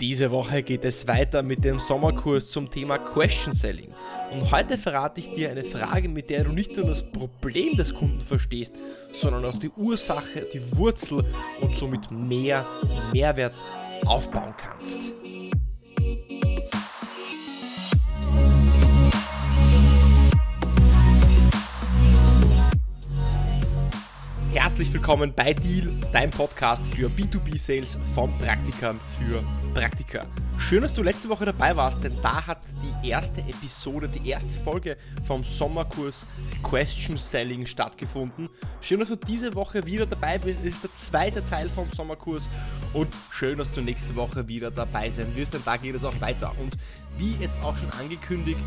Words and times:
Diese 0.00 0.30
Woche 0.30 0.62
geht 0.62 0.84
es 0.84 1.08
weiter 1.08 1.42
mit 1.42 1.64
dem 1.64 1.80
Sommerkurs 1.80 2.52
zum 2.52 2.70
Thema 2.70 2.98
Question 2.98 3.52
Selling. 3.52 3.92
Und 4.30 4.52
heute 4.52 4.78
verrate 4.78 5.18
ich 5.18 5.32
dir 5.32 5.50
eine 5.50 5.64
Frage, 5.64 6.08
mit 6.08 6.30
der 6.30 6.44
du 6.44 6.52
nicht 6.52 6.76
nur 6.76 6.86
das 6.86 7.02
Problem 7.02 7.76
des 7.76 7.92
Kunden 7.92 8.20
verstehst, 8.20 8.76
sondern 9.12 9.44
auch 9.44 9.58
die 9.58 9.70
Ursache, 9.70 10.46
die 10.52 10.62
Wurzel 10.76 11.24
und 11.60 11.76
somit 11.76 12.12
mehr 12.12 12.64
Mehrwert 13.12 13.54
aufbauen 14.06 14.54
kannst. 14.56 15.12
Herzlich 24.60 24.92
willkommen 24.92 25.32
bei 25.32 25.54
Deal, 25.54 25.88
deinem 26.12 26.32
Podcast 26.32 26.92
für 26.92 27.08
B2B-Sales 27.08 27.96
von 28.12 28.36
Praktikern 28.38 28.98
für 29.16 29.40
Praktika. 29.72 30.26
Schön, 30.58 30.82
dass 30.82 30.92
du 30.94 31.04
letzte 31.04 31.28
Woche 31.28 31.44
dabei 31.44 31.76
warst, 31.76 32.02
denn 32.02 32.12
da 32.24 32.44
hat 32.44 32.66
die 32.82 33.08
erste 33.08 33.40
Episode, 33.42 34.08
die 34.08 34.28
erste 34.28 34.50
Folge 34.64 34.96
vom 35.24 35.44
Sommerkurs 35.44 36.26
Question 36.64 37.16
Selling 37.16 37.66
stattgefunden. 37.66 38.48
Schön, 38.80 38.98
dass 38.98 39.10
du 39.10 39.14
diese 39.14 39.54
Woche 39.54 39.86
wieder 39.86 40.06
dabei 40.06 40.38
bist. 40.38 40.58
Es 40.64 40.74
ist 40.74 40.82
der 40.82 40.92
zweite 40.92 41.48
Teil 41.48 41.68
vom 41.68 41.86
Sommerkurs 41.92 42.48
und 42.94 43.06
schön, 43.30 43.58
dass 43.58 43.70
du 43.70 43.80
nächste 43.80 44.16
Woche 44.16 44.48
wieder 44.48 44.72
dabei 44.72 45.08
sein 45.12 45.36
wirst, 45.36 45.54
denn 45.54 45.62
da 45.64 45.76
geht 45.76 45.94
es 45.94 46.04
auch 46.04 46.20
weiter. 46.20 46.52
Und 46.58 46.76
wie 47.16 47.36
jetzt 47.36 47.62
auch 47.62 47.76
schon 47.76 47.90
angekündigt, 47.92 48.58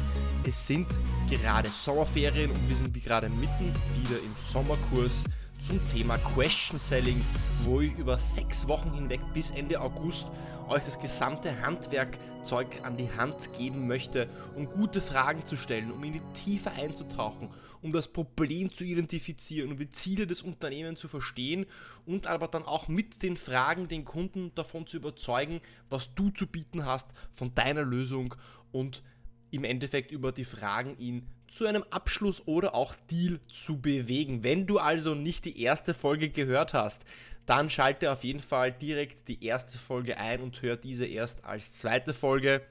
es 0.46 0.68
sind 0.68 0.88
gerade 1.30 1.68
Sommerferien 1.68 2.50
und 2.50 2.70
wir 2.70 2.78
sind 2.78 2.94
gerade 3.04 3.28
mitten 3.28 3.74
wieder 3.98 4.18
im 4.24 4.34
Sommerkurs 4.42 5.26
zum 5.62 5.80
Thema 5.90 6.18
Question 6.18 6.80
Selling, 6.80 7.22
wo 7.64 7.82
ich 7.82 7.96
über 7.98 8.18
sechs 8.18 8.68
Wochen 8.68 8.94
hinweg 8.94 9.22
bis 9.32 9.52
Ende 9.52 9.80
August 9.80 10.26
euch 10.68 10.84
das 10.84 11.00
gesamte 11.00 11.62
Handwerkzeug 11.62 12.84
an 12.84 12.98
die 12.98 13.12
Hand 13.12 13.54
geben 13.58 13.88
möchte, 13.88 14.28
um 14.56 14.66
gute 14.66 15.02
Fragen 15.02 15.46
zu 15.46 15.56
stellen, 15.56 15.92
um 15.92 16.04
in 16.04 16.14
die 16.14 16.34
Tiefe 16.34 16.72
einzutauchen, 16.72 17.50
um 17.84 17.92
das 17.92 18.08
Problem 18.08 18.72
zu 18.72 18.84
identifizieren, 18.84 19.72
um 19.72 19.78
die 19.78 19.90
Ziele 19.90 20.26
des 20.26 20.42
Unternehmens 20.42 21.00
zu 21.00 21.08
verstehen 21.08 21.68
und 22.08 22.26
aber 22.26 22.48
dann 22.48 22.64
auch 22.64 22.88
mit 22.88 23.22
den 23.22 23.38
Fragen 23.38 23.88
den 23.88 24.04
Kunden 24.04 24.52
davon 24.56 24.88
zu 24.88 24.98
überzeugen, 24.98 25.62
was 25.90 26.16
du 26.16 26.32
zu 26.32 26.48
bieten 26.48 26.86
hast 26.86 27.10
von 27.32 27.54
deiner 27.54 27.84
Lösung 27.84 28.34
und 28.72 29.04
im 29.52 29.64
Endeffekt 29.64 30.12
über 30.12 30.32
die 30.32 30.46
Fragen 30.46 30.98
ihn 30.98 31.28
zu 31.52 31.66
einem 31.66 31.84
Abschluss 31.90 32.48
oder 32.48 32.74
auch 32.74 32.96
Deal 33.10 33.40
zu 33.52 33.80
bewegen. 33.80 34.44
Wenn 34.44 34.66
du 34.66 34.80
also 34.80 35.14
nicht 35.16 35.46
die 35.46 35.62
erste 35.62 35.94
Folge 35.94 36.30
gehört 36.30 36.74
hast, 36.74 37.04
dann 37.46 37.70
schalte 37.70 38.12
auf 38.12 38.24
jeden 38.24 38.40
Fall 38.40 38.72
direkt 38.72 39.28
die 39.28 39.44
erste 39.44 39.78
Folge 39.78 40.18
ein 40.18 40.42
und 40.42 40.62
hör 40.62 40.78
diese 40.78 41.06
erst 41.06 41.44
als 41.44 41.74
zweite 41.74 42.14
Folge, 42.14 42.62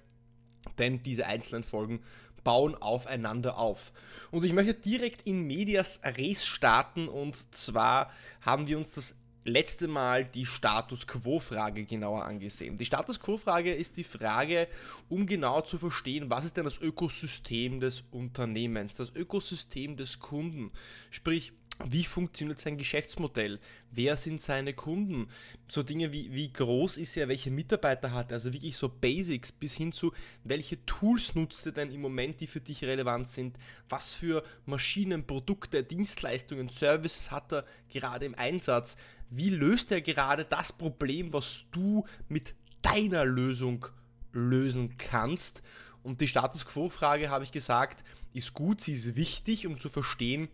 denn 0.79 1.03
diese 1.03 1.27
einzelnen 1.27 1.65
Folgen 1.65 2.03
bauen 2.43 2.75
aufeinander 2.75 3.59
auf. 3.59 3.93
Und 4.31 4.45
ich 4.45 4.55
möchte 4.55 4.75
direkt 4.75 5.27
in 5.27 5.47
Medias 5.47 6.01
Res 6.03 6.47
starten 6.47 7.09
und 7.09 7.55
zwar 7.55 8.11
haben 8.41 8.67
wir 8.67 8.79
uns 8.79 8.93
das 8.93 9.15
letzte 9.45 9.89
Mal 9.89 10.25
die 10.25 10.47
Status 10.47 11.07
Quo-Frage 11.07 11.85
genauer 11.85 12.25
angesehen. 12.25 12.77
Die 12.77 12.85
Status 12.85 13.21
Quo-Frage 13.21 13.75
ist 13.75 13.97
die 13.97 14.05
Frage, 14.05 14.69
um 15.09 15.27
genau 15.27 15.61
zu 15.63 15.79
verstehen, 15.79 16.31
was 16.31 16.45
ist 16.45 16.57
denn 16.57 16.65
das 16.65 16.79
Ökosystem 16.79 17.81
des 17.81 18.05
Unternehmens, 18.11 18.97
das 18.97 19.15
Ökosystem 19.15 19.97
des 19.97 20.19
Kunden. 20.19 20.73
Sprich, 21.11 21.53
wie 21.85 22.05
funktioniert 22.05 22.59
sein 22.59 22.77
Geschäftsmodell? 22.77 23.59
Wer 23.91 24.17
sind 24.17 24.41
seine 24.41 24.75
Kunden? 24.75 25.29
So 25.69 25.83
Dinge 25.83 26.13
wie, 26.13 26.33
wie 26.33 26.53
groß 26.53 26.99
ist 26.99 27.17
er, 27.17 27.29
welche 27.29 27.51
Mitarbeiter 27.51 28.13
hat 28.13 28.31
er? 28.31 28.35
Also 28.35 28.53
wirklich 28.53 28.77
so 28.77 28.89
Basics 28.89 29.51
bis 29.51 29.75
hin 29.75 29.93
zu, 29.93 30.13
welche 30.45 30.85
Tools 30.85 31.35
nutzt 31.35 31.67
er 31.67 31.73
denn 31.73 31.91
im 31.91 32.01
Moment, 32.01 32.41
die 32.41 32.47
für 32.47 32.61
dich 32.61 32.85
relevant 32.85 33.29
sind? 33.29 33.59
Was 33.89 34.13
für 34.13 34.43
Maschinen, 34.67 35.27
Produkte, 35.27 35.83
Dienstleistungen, 35.83 36.69
Services 36.69 37.31
hat 37.31 37.53
er 37.53 37.65
gerade 37.89 38.27
im 38.27 38.35
Einsatz? 38.35 38.97
Wie 39.31 39.51
löst 39.51 39.93
er 39.93 40.01
gerade 40.01 40.45
das 40.45 40.73
Problem, 40.73 41.33
was 41.33 41.65
du 41.71 42.05
mit 42.29 42.55
deiner 42.83 43.25
Lösung 43.25 43.87
lösen 44.33 44.97
kannst? 44.99 45.63
Und 46.03 46.21
die 46.21 46.29
Status 46.29 46.65
Quo-Frage, 46.65 47.29
habe 47.29 47.45
ich 47.45 47.53
gesagt, 47.53 48.05
ist 48.33 48.55
gut, 48.55 48.81
sie 48.81 48.93
ist 48.93 49.17
wichtig, 49.17 49.67
um 49.67 49.79
zu 49.79 49.89
verstehen, 49.89 50.49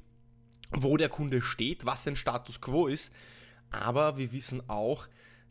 wo 0.73 0.97
der 0.97 1.09
Kunde 1.09 1.43
steht, 1.43 1.87
was 1.87 2.05
sein 2.05 2.17
Status 2.17 2.61
quo 2.61 2.87
ist. 2.87 3.13
Aber 3.71 4.17
wir 4.17 4.33
wissen 4.33 4.69
auch, 4.69 5.07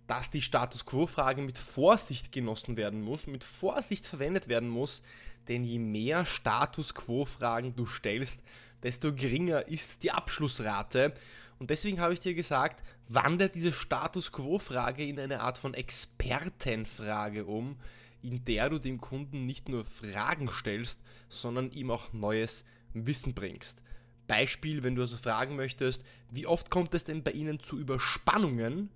dass 0.07 0.29
die 0.29 0.41
Status 0.41 0.85
quo-Frage 0.85 1.41
mit 1.41 1.57
Vorsicht 1.57 2.31
genossen 2.31 2.77
werden 2.77 3.01
muss, 3.01 3.27
mit 3.27 3.43
Vorsicht 3.43 4.05
verwendet 4.05 4.47
werden 4.47 4.69
muss, 4.69 5.01
denn 5.47 5.63
je 5.63 5.79
mehr 5.79 6.25
Status 6.25 6.93
quo-Fragen 6.93 7.75
du 7.75 7.85
stellst, 7.85 8.39
desto 8.83 9.13
geringer 9.13 9.67
ist 9.67 10.03
die 10.03 10.11
Abschlussrate. 10.11 11.13
Und 11.57 11.69
deswegen 11.69 11.99
habe 11.99 12.13
ich 12.13 12.19
dir 12.19 12.33
gesagt, 12.33 12.83
wandert 13.07 13.55
diese 13.55 13.71
Status 13.71 14.31
quo-Frage 14.31 15.05
in 15.05 15.19
eine 15.19 15.41
Art 15.41 15.57
von 15.57 15.73
Expertenfrage 15.73 17.45
um, 17.45 17.77
in 18.21 18.43
der 18.45 18.69
du 18.69 18.79
dem 18.79 18.99
Kunden 18.99 19.45
nicht 19.45 19.69
nur 19.69 19.85
Fragen 19.85 20.49
stellst, 20.49 20.99
sondern 21.29 21.71
ihm 21.71 21.91
auch 21.91 22.13
neues 22.13 22.65
Wissen 22.93 23.33
bringst. 23.33 23.81
Beispiel, 24.27 24.83
wenn 24.83 24.95
du 24.95 25.01
also 25.01 25.17
fragen 25.17 25.55
möchtest, 25.55 26.03
wie 26.31 26.47
oft 26.47 26.69
kommt 26.69 26.93
es 26.95 27.03
denn 27.03 27.23
bei 27.23 27.31
Ihnen 27.31 27.59
zu 27.59 27.77
Überspannungen, 27.79 28.89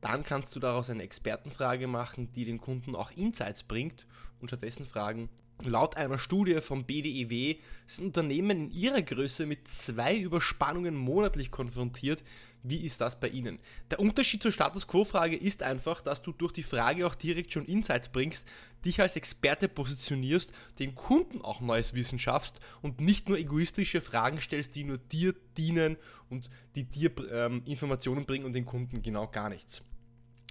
dann 0.00 0.22
kannst 0.22 0.54
du 0.54 0.60
daraus 0.60 0.90
eine 0.90 1.02
Expertenfrage 1.02 1.86
machen, 1.86 2.32
die 2.32 2.44
den 2.44 2.60
Kunden 2.60 2.94
auch 2.94 3.10
Insights 3.10 3.62
bringt 3.62 4.06
und 4.40 4.48
stattdessen 4.48 4.86
fragen, 4.86 5.28
Laut 5.64 5.96
einer 5.96 6.18
Studie 6.18 6.60
vom 6.60 6.84
BDEW 6.84 7.56
sind 7.88 8.06
Unternehmen 8.06 8.66
in 8.66 8.70
ihrer 8.70 9.02
Größe 9.02 9.44
mit 9.44 9.66
zwei 9.66 10.16
Überspannungen 10.16 10.94
monatlich 10.94 11.50
konfrontiert. 11.50 12.22
Wie 12.62 12.84
ist 12.84 13.00
das 13.00 13.18
bei 13.18 13.28
Ihnen? 13.28 13.58
Der 13.90 13.98
Unterschied 13.98 14.40
zur 14.40 14.52
Status 14.52 14.86
Quo-Frage 14.86 15.36
ist 15.36 15.64
einfach, 15.64 16.00
dass 16.00 16.22
du 16.22 16.32
durch 16.32 16.52
die 16.52 16.62
Frage 16.62 17.06
auch 17.06 17.16
direkt 17.16 17.52
schon 17.52 17.66
Insights 17.66 18.08
bringst, 18.08 18.46
dich 18.84 19.00
als 19.00 19.16
Experte 19.16 19.68
positionierst, 19.68 20.52
den 20.78 20.94
Kunden 20.94 21.40
auch 21.42 21.60
neues 21.60 21.92
Wissen 21.94 22.20
schaffst 22.20 22.60
und 22.80 23.00
nicht 23.00 23.28
nur 23.28 23.38
egoistische 23.38 24.00
Fragen 24.00 24.40
stellst, 24.40 24.76
die 24.76 24.84
nur 24.84 24.98
dir 24.98 25.34
dienen 25.56 25.96
und 26.30 26.50
die 26.76 26.84
dir 26.84 27.10
ähm, 27.32 27.62
Informationen 27.64 28.26
bringen 28.26 28.44
und 28.44 28.52
den 28.52 28.66
Kunden 28.66 29.02
genau 29.02 29.26
gar 29.26 29.48
nichts. 29.48 29.82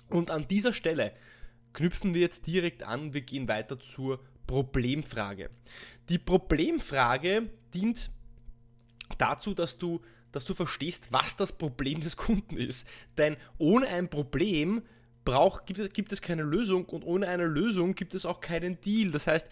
Und 0.09 0.31
an 0.31 0.47
dieser 0.49 0.73
Stelle 0.73 1.13
knüpfen 1.77 2.15
wir 2.15 2.21
jetzt 2.21 2.47
direkt 2.47 2.81
an, 2.81 3.13
wir 3.13 3.21
gehen 3.21 3.47
weiter 3.47 3.79
zur 3.79 4.19
Problemfrage. 4.47 5.51
Die 6.09 6.17
Problemfrage 6.17 7.51
dient 7.71 8.09
dazu, 9.19 9.53
dass 9.53 9.77
du, 9.77 10.01
dass 10.31 10.43
du 10.43 10.55
verstehst, 10.55 11.11
was 11.11 11.37
das 11.37 11.51
Problem 11.51 12.01
des 12.01 12.17
Kunden 12.17 12.57
ist. 12.57 12.87
Denn 13.19 13.37
ohne 13.59 13.87
ein 13.89 14.09
Problem 14.09 14.81
braucht, 15.23 15.67
gibt, 15.67 15.79
es, 15.79 15.93
gibt 15.93 16.11
es 16.11 16.21
keine 16.21 16.41
Lösung 16.41 16.85
und 16.85 17.03
ohne 17.03 17.27
eine 17.27 17.45
Lösung 17.45 17.93
gibt 17.93 18.15
es 18.15 18.25
auch 18.25 18.41
keinen 18.41 18.81
Deal. 18.81 19.11
Das 19.11 19.27
heißt, 19.27 19.47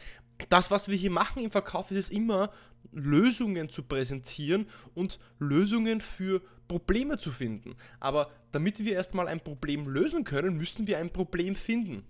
das, 0.49 0.71
was 0.71 0.87
wir 0.87 0.97
hier 0.97 1.11
machen 1.11 1.43
im 1.43 1.51
Verkauf, 1.51 1.91
ist 1.91 1.97
es 1.97 2.09
immer, 2.09 2.49
Lösungen 2.91 3.69
zu 3.69 3.83
präsentieren 3.83 4.67
und 4.95 5.19
Lösungen 5.37 6.01
für 6.01 6.41
Probleme 6.67 7.19
zu 7.19 7.31
finden. 7.31 7.75
Aber 7.99 8.31
damit 8.51 8.83
wir 8.83 8.93
erstmal 8.93 9.27
ein 9.27 9.41
Problem 9.41 9.87
lösen 9.87 10.23
können, 10.23 10.57
müssten 10.57 10.87
wir 10.87 10.97
ein 10.97 11.11
Problem 11.11 11.55
finden. 11.55 12.03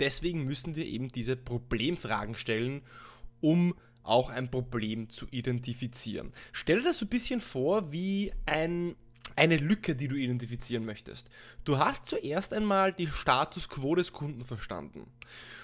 Deswegen 0.00 0.44
müssen 0.44 0.76
wir 0.76 0.86
eben 0.86 1.10
diese 1.10 1.36
Problemfragen 1.36 2.34
stellen, 2.34 2.82
um 3.40 3.74
auch 4.02 4.30
ein 4.30 4.50
Problem 4.50 5.08
zu 5.08 5.26
identifizieren. 5.30 6.32
Stell 6.52 6.78
dir 6.78 6.84
das 6.88 6.98
so 6.98 7.06
ein 7.06 7.10
bisschen 7.10 7.40
vor 7.40 7.92
wie 7.92 8.32
ein, 8.46 8.94
eine 9.34 9.56
Lücke, 9.56 9.96
die 9.96 10.08
du 10.08 10.14
identifizieren 10.14 10.84
möchtest. 10.84 11.28
Du 11.64 11.78
hast 11.78 12.06
zuerst 12.06 12.52
einmal 12.52 12.92
die 12.92 13.08
Status 13.08 13.68
quo 13.68 13.94
des 13.94 14.12
Kunden 14.12 14.44
verstanden. 14.44 15.10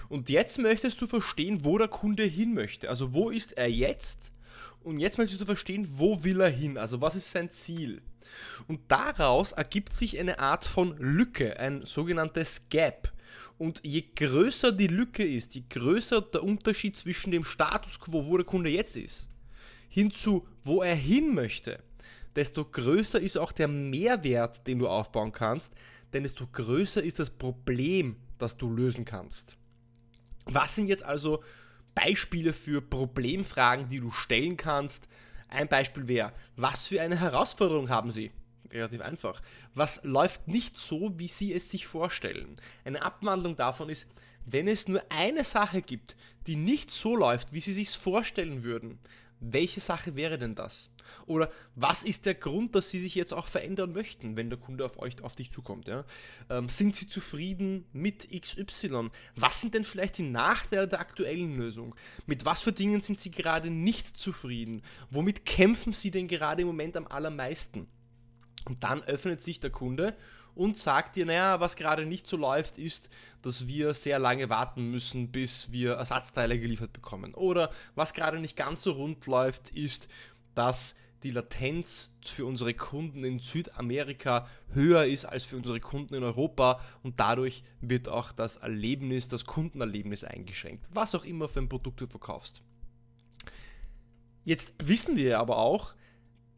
Und 0.09 0.29
jetzt 0.29 0.59
möchtest 0.59 1.01
du 1.01 1.07
verstehen, 1.07 1.63
wo 1.63 1.77
der 1.77 1.87
Kunde 1.87 2.23
hin 2.23 2.53
möchte. 2.53 2.89
Also 2.89 3.13
wo 3.13 3.29
ist 3.29 3.53
er 3.53 3.69
jetzt? 3.69 4.31
Und 4.81 4.99
jetzt 4.99 5.17
möchtest 5.17 5.39
du 5.41 5.45
verstehen, 5.45 5.87
wo 5.93 6.23
will 6.23 6.41
er 6.41 6.49
hin? 6.49 6.77
Also 6.77 6.99
was 6.99 7.15
ist 7.15 7.31
sein 7.31 7.49
Ziel? 7.49 8.01
Und 8.67 8.81
daraus 8.89 9.53
ergibt 9.53 9.93
sich 9.93 10.19
eine 10.19 10.39
Art 10.39 10.65
von 10.65 10.97
Lücke, 10.97 11.59
ein 11.59 11.85
sogenanntes 11.85 12.69
Gap. 12.69 13.12
Und 13.57 13.81
je 13.83 14.03
größer 14.15 14.71
die 14.71 14.87
Lücke 14.87 15.23
ist, 15.23 15.55
je 15.55 15.63
größer 15.69 16.21
der 16.21 16.43
Unterschied 16.43 16.97
zwischen 16.97 17.31
dem 17.31 17.43
Status 17.43 17.99
quo, 17.99 18.25
wo 18.25 18.37
der 18.37 18.45
Kunde 18.45 18.69
jetzt 18.69 18.97
ist, 18.97 19.27
hinzu, 19.89 20.47
wo 20.63 20.81
er 20.81 20.95
hin 20.95 21.33
möchte, 21.33 21.81
desto 22.35 22.65
größer 22.65 23.19
ist 23.19 23.37
auch 23.37 23.51
der 23.51 23.67
Mehrwert, 23.67 24.65
den 24.67 24.79
du 24.79 24.87
aufbauen 24.87 25.31
kannst, 25.31 25.73
denn 26.13 26.23
desto 26.23 26.47
größer 26.47 27.03
ist 27.03 27.19
das 27.19 27.29
Problem, 27.29 28.15
das 28.37 28.57
du 28.57 28.69
lösen 28.69 29.05
kannst. 29.05 29.55
Was 30.45 30.75
sind 30.75 30.87
jetzt 30.87 31.03
also 31.03 31.43
Beispiele 31.95 32.53
für 32.53 32.81
Problemfragen, 32.81 33.87
die 33.89 33.99
du 33.99 34.11
stellen 34.11 34.57
kannst? 34.57 35.07
Ein 35.47 35.67
Beispiel 35.67 36.07
wäre, 36.07 36.33
was 36.55 36.87
für 36.87 37.01
eine 37.01 37.19
Herausforderung 37.19 37.89
haben 37.89 38.11
Sie? 38.11 38.31
Relativ 38.73 39.01
einfach. 39.01 39.41
Was 39.73 40.01
läuft 40.03 40.47
nicht 40.47 40.75
so, 40.75 41.13
wie 41.17 41.27
Sie 41.27 41.53
es 41.53 41.69
sich 41.69 41.87
vorstellen? 41.87 42.55
Eine 42.83 43.01
Abwandlung 43.01 43.55
davon 43.55 43.89
ist, 43.89 44.07
wenn 44.45 44.67
es 44.67 44.87
nur 44.87 45.01
eine 45.09 45.43
Sache 45.43 45.81
gibt, 45.81 46.15
die 46.47 46.55
nicht 46.55 46.91
so 46.91 47.15
läuft, 47.15 47.53
wie 47.53 47.61
Sie 47.61 47.73
sich 47.73 47.89
vorstellen 47.89 48.63
würden, 48.63 48.99
welche 49.39 49.79
Sache 49.79 50.15
wäre 50.15 50.37
denn 50.37 50.55
das? 50.55 50.89
Oder 51.25 51.51
was 51.75 52.03
ist 52.03 52.25
der 52.25 52.33
Grund, 52.33 52.75
dass 52.75 52.89
Sie 52.89 52.99
sich 52.99 53.13
jetzt 53.13 53.33
auch 53.33 53.47
verändern 53.47 53.91
möchten, 53.91 54.37
wenn 54.37 54.49
der 54.49 54.59
Kunde 54.59 54.85
auf 54.85 54.97
euch, 54.99 55.21
auf 55.21 55.35
dich 55.35 55.51
zukommt? 55.51 55.87
Ja? 55.87 56.05
Ähm, 56.49 56.69
sind 56.69 56.95
Sie 56.95 57.07
zufrieden 57.07 57.85
mit 57.91 58.29
XY? 58.31 59.09
Was 59.35 59.59
sind 59.59 59.73
denn 59.73 59.83
vielleicht 59.83 60.17
die 60.17 60.29
Nachteile 60.29 60.87
der 60.87 61.01
aktuellen 61.01 61.57
Lösung? 61.57 61.95
Mit 62.25 62.45
was 62.45 62.61
für 62.61 62.71
Dingen 62.71 63.01
sind 63.01 63.19
Sie 63.19 63.31
gerade 63.31 63.69
nicht 63.69 64.15
zufrieden? 64.15 64.81
Womit 65.09 65.45
kämpfen 65.45 65.91
Sie 65.93 66.11
denn 66.11 66.27
gerade 66.27 66.61
im 66.61 66.67
Moment 66.67 66.95
am 66.95 67.07
allermeisten? 67.07 67.87
Und 68.65 68.83
dann 68.83 69.03
öffnet 69.03 69.41
sich 69.41 69.59
der 69.59 69.69
Kunde 69.69 70.15
und 70.55 70.77
sagt 70.77 71.15
dir, 71.15 71.25
naja, 71.25 71.59
was 71.59 71.75
gerade 71.75 72.05
nicht 72.05 72.27
so 72.27 72.37
läuft, 72.37 72.77
ist, 72.77 73.09
dass 73.41 73.67
wir 73.67 73.93
sehr 73.93 74.19
lange 74.19 74.49
warten 74.49 74.91
müssen, 74.91 75.31
bis 75.31 75.71
wir 75.71 75.93
Ersatzteile 75.93 76.59
geliefert 76.59 76.93
bekommen. 76.93 77.33
Oder 77.33 77.71
was 77.95 78.13
gerade 78.13 78.39
nicht 78.39 78.55
ganz 78.55 78.83
so 78.83 78.91
rund 78.91 79.25
läuft, 79.25 79.71
ist, 79.71 80.07
dass 80.55 80.95
die 81.23 81.31
Latenz 81.31 82.11
für 82.21 82.45
unsere 82.45 82.73
Kunden 82.73 83.23
in 83.23 83.39
Südamerika 83.39 84.47
höher 84.73 85.05
ist 85.05 85.25
als 85.25 85.45
für 85.45 85.55
unsere 85.55 85.79
Kunden 85.79 86.15
in 86.15 86.23
Europa 86.23 86.81
und 87.01 87.19
dadurch 87.19 87.63
wird 87.79 88.09
auch 88.09 88.33
das 88.33 88.57
Erlebnis, 88.57 89.29
das 89.29 89.45
Kundenerlebnis 89.45 90.25
eingeschränkt. 90.25 90.85
Was 90.93 91.15
auch 91.15 91.23
immer 91.23 91.47
für 91.47 91.59
ein 91.59 91.69
Produkt 91.69 92.01
du 92.01 92.07
verkaufst. 92.07 92.61
Jetzt 94.43 94.73
wissen 94.83 95.15
wir 95.15 95.39
aber 95.39 95.57
auch, 95.57 95.95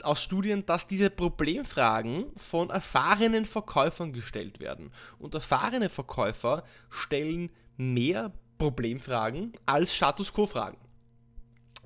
aus 0.04 0.22
Studien, 0.22 0.66
dass 0.66 0.88
diese 0.88 1.10
Problemfragen 1.10 2.26
von 2.38 2.70
erfahrenen 2.70 3.46
Verkäufern 3.46 4.14
gestellt 4.14 4.60
werden. 4.60 4.92
Und 5.20 5.34
erfahrene 5.34 5.90
Verkäufer 5.90 6.64
stellen 6.90 7.52
mehr 7.78 8.32
Problemfragen 8.58 9.54
als 9.66 9.96
Status 9.96 10.34
Quo-Fragen. 10.34 10.78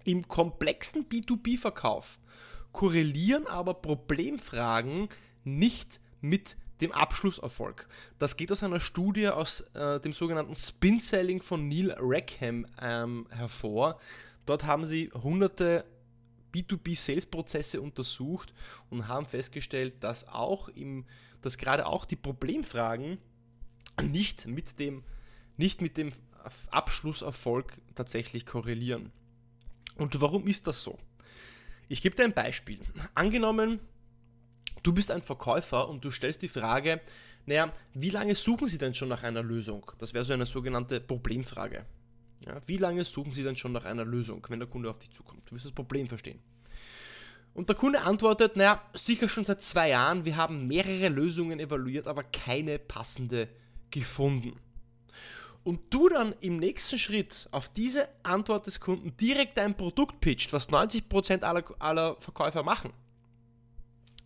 Im 0.04 0.28
komplexen 0.28 1.06
B2B-Verkauf 1.06 2.20
korrelieren 2.72 3.48
aber 3.48 3.74
Problemfragen 3.76 5.10
nicht 5.44 6.00
mit 6.22 6.56
dem 6.82 6.92
Abschlusserfolg. 6.92 7.88
Das 8.20 8.38
geht 8.38 8.52
aus 8.52 8.64
einer 8.64 8.80
Studie 8.80 9.28
aus 9.28 9.62
äh, 9.74 10.00
dem 10.00 10.14
sogenannten 10.14 10.56
Spin-Selling 10.56 11.42
von 11.42 11.68
Neil 11.68 11.96
Rackham 12.00 12.66
ähm, 12.82 13.28
hervor. 13.30 14.00
Dort 14.46 14.66
haben 14.66 14.86
sie 14.86 15.12
hunderte 15.14 15.86
B2B-Sales-Prozesse 16.54 17.81
untersucht 17.81 18.54
und 18.90 19.07
haben 19.07 19.25
festgestellt, 19.25 20.04
dass 20.04 20.28
auch 20.28 20.69
im, 20.69 21.06
dass 21.42 21.57
gerade 21.57 21.86
auch 21.86 22.06
die 22.06 22.16
Problemfragen 22.16 23.18
nicht 24.04 24.48
mit 24.48 24.80
dem, 24.80 25.04
nicht 25.57 25.81
mit 25.81 25.98
dem 25.98 26.12
Abschlusserfolg 26.72 27.81
tatsächlich 27.96 28.46
korrelieren. 28.46 29.12
Und 29.96 30.19
warum 30.22 30.48
ist 30.48 30.68
das 30.68 30.81
so? 30.81 30.98
Ich 31.90 32.01
gebe 32.01 32.16
dir 32.16 32.24
ein 32.24 32.34
Beispiel. 32.34 32.80
Angenommen, 33.16 33.80
du 34.84 34.94
bist 34.94 35.12
ein 35.12 35.22
Verkäufer 35.22 35.90
und 35.90 36.04
du 36.06 36.12
stellst 36.12 36.42
die 36.42 36.48
Frage, 36.48 37.01
naja, 37.46 37.74
wie 37.94 38.12
lange 38.12 38.36
suchen 38.36 38.68
Sie 38.68 38.78
denn 38.78 38.94
schon 38.94 39.10
nach 39.10 39.24
einer 39.24 39.44
Lösung? 39.44 39.92
Das 39.98 40.13
wäre 40.13 40.24
so 40.24 40.34
eine 40.34 40.46
sogenannte 40.46 41.01
Problemfrage. 41.01 41.86
Ja, 42.45 42.62
wie 42.65 42.77
lange 42.77 43.03
suchen 43.06 43.33
Sie 43.33 43.44
denn 43.44 43.57
schon 43.57 43.71
nach 43.71 43.86
einer 43.86 44.06
Lösung, 44.06 44.45
wenn 44.50 44.59
der 44.59 44.68
Kunde 44.68 44.89
auf 44.89 44.97
dich 44.97 45.12
zukommt? 45.12 45.50
Du 45.50 45.56
wirst 45.56 45.65
das 45.65 45.71
Problem 45.71 46.07
verstehen. 46.07 46.39
Und 47.53 47.68
der 47.68 47.75
Kunde 47.75 48.01
antwortet, 48.01 48.56
naja, 48.56 48.81
sicher 48.94 49.27
schon 49.27 49.44
seit 49.44 49.62
zwei 49.62 49.89
Jahren, 49.89 50.24
wir 50.24 50.38
haben 50.38 50.68
mehrere 50.68 51.09
Lösungen 51.09 51.59
evaluiert, 51.59 52.07
aber 52.07 52.24
keine 52.24 52.80
passende 52.80 53.50
gefunden. 53.91 54.59
Und 55.63 55.94
du 55.94 56.07
dann 56.07 56.33
im 56.39 56.57
nächsten 56.57 56.97
Schritt 56.97 57.50
auf 57.51 57.69
diese 57.69 58.07
Antwort 58.24 58.68
des 58.68 58.80
Kunden 58.80 59.18
direkt 59.18 59.57
dein 59.57 59.75
Produkt 59.75 60.21
pitcht, 60.21 60.53
was 60.53 60.69
90% 60.69 61.41
aller, 61.41 61.63
aller 61.80 62.15
Verkäufer 62.15 62.63
machen, 62.63 62.94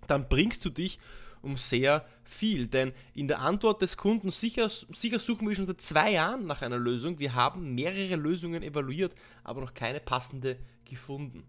dann 0.07 0.30
bringst 0.30 0.63
du 0.63 0.69
dich 0.69 1.00
um 1.44 1.57
sehr 1.57 2.06
viel. 2.24 2.68
Denn 2.68 2.94
in 3.13 3.28
der 3.28 3.40
Antwort 3.40 3.81
des 3.81 3.98
Kunden, 3.98 4.31
sicher, 4.31 4.69
sicher 4.69 5.19
suchen 5.19 5.48
wir 5.48 5.56
schon 5.56 5.68
seit 5.68 5.81
zwei 5.81 6.12
Jahren 6.12 6.45
nach 6.45 6.62
einer 6.62 6.78
Lösung. 6.78 7.19
Wir 7.19 7.36
haben 7.36 7.75
mehrere 7.75 8.16
Lösungen 8.16 8.63
evaluiert, 8.63 9.13
aber 9.44 9.62
noch 9.62 9.74
keine 9.74 10.00
passende 10.00 10.57
gefunden. 10.86 11.44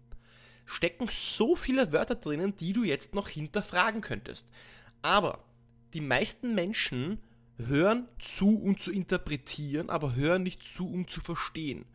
Stecken 0.65 1.07
so 1.11 1.55
viele 1.55 1.91
Wörter 1.91 2.15
drinnen, 2.15 2.55
die 2.55 2.73
du 2.73 2.83
jetzt 2.83 3.15
noch 3.15 3.29
hinterfragen 3.29 4.01
könntest. 4.01 4.47
Aber 5.01 5.43
die 5.93 6.01
meisten 6.01 6.55
Menschen 6.55 7.21
hören 7.57 8.07
zu, 8.19 8.59
um 8.59 8.77
zu 8.77 8.91
interpretieren, 8.91 9.89
aber 9.89 10.15
hören 10.15 10.43
nicht 10.43 10.63
zu, 10.63 10.91
um 10.91 11.07
zu 11.07 11.21
verstehen. 11.21 11.85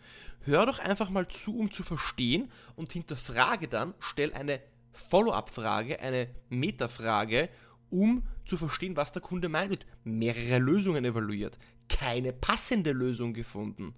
Hör 0.42 0.64
doch 0.64 0.78
einfach 0.78 1.10
mal 1.10 1.28
zu, 1.28 1.58
um 1.58 1.70
zu 1.70 1.82
verstehen 1.82 2.50
und 2.76 2.92
hinterfrage 2.92 3.68
dann, 3.68 3.92
stell 3.98 4.32
eine 4.32 4.60
Follow-up-Frage, 4.92 6.00
eine 6.00 6.28
Metafrage 6.48 7.50
um 7.90 8.22
zu 8.44 8.56
verstehen, 8.56 8.96
was 8.96 9.12
der 9.12 9.22
Kunde 9.22 9.48
meint. 9.48 9.86
Mehrere 10.04 10.58
Lösungen 10.58 11.04
evaluiert, 11.04 11.58
keine 11.88 12.32
passende 12.32 12.92
Lösung 12.92 13.34
gefunden. 13.34 13.94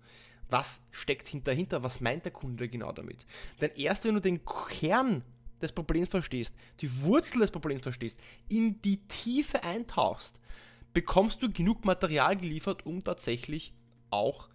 Was 0.49 0.85
steckt 0.91 1.47
dahinter? 1.47 1.83
Was 1.83 2.01
meint 2.01 2.25
der 2.25 2.33
Kunde 2.33 2.69
genau 2.69 2.93
damit? 2.93 3.25
Denn 3.61 3.71
erst 3.77 4.05
wenn 4.05 4.15
du 4.15 4.21
den 4.21 4.45
Kern 4.45 5.25
des 5.63 5.73
Problems 5.73 6.09
verstehst, 6.09 6.55
die 6.81 7.03
Wurzel 7.03 7.41
des 7.41 7.51
Problems 7.51 7.83
verstehst, 7.83 8.19
in 8.49 8.83
die 8.83 8.99
Tiefe 9.09 9.63
eintauchst, 9.63 10.41
bekommst 10.93 11.43
du 11.43 11.51
genug 11.51 11.85
Material 11.85 12.37
geliefert, 12.37 12.85
um 12.85 13.03
tatsächlich 13.03 13.73
auch 14.11 14.49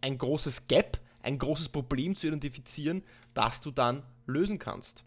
ein 0.00 0.18
großes 0.18 0.66
Gap, 0.66 0.98
ein 1.22 1.38
großes 1.38 1.68
Problem 1.68 2.16
zu 2.16 2.26
identifizieren, 2.26 3.02
das 3.34 3.60
du 3.60 3.70
dann 3.70 4.02
lösen 4.26 4.58
kannst. 4.58 5.04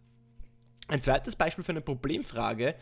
Ein 0.87 1.01
zweites 1.01 1.35
Beispiel 1.35 1.63
für 1.63 1.71
eine 1.71 1.81
Problemfrage 1.81 2.75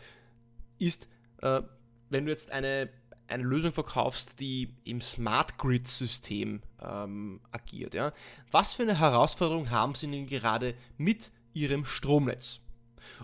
ist, 0.80 1.08
äh, 1.42 1.62
wenn 2.08 2.26
du 2.26 2.32
jetzt 2.32 2.50
eine, 2.50 2.90
eine 3.28 3.42
Lösung 3.44 3.72
verkaufst, 3.72 4.40
die 4.40 4.74
im 4.84 5.00
Smart 5.00 5.56
Grid-System 5.58 6.62
ähm, 6.82 7.40
agiert. 7.52 7.94
Ja? 7.94 8.12
Was 8.50 8.74
für 8.74 8.82
eine 8.82 8.98
Herausforderung 8.98 9.70
haben 9.70 9.94
sie 9.94 10.10
denn 10.10 10.26
gerade 10.26 10.74
mit 10.98 11.30
ihrem 11.54 11.84
Stromnetz? 11.84 12.60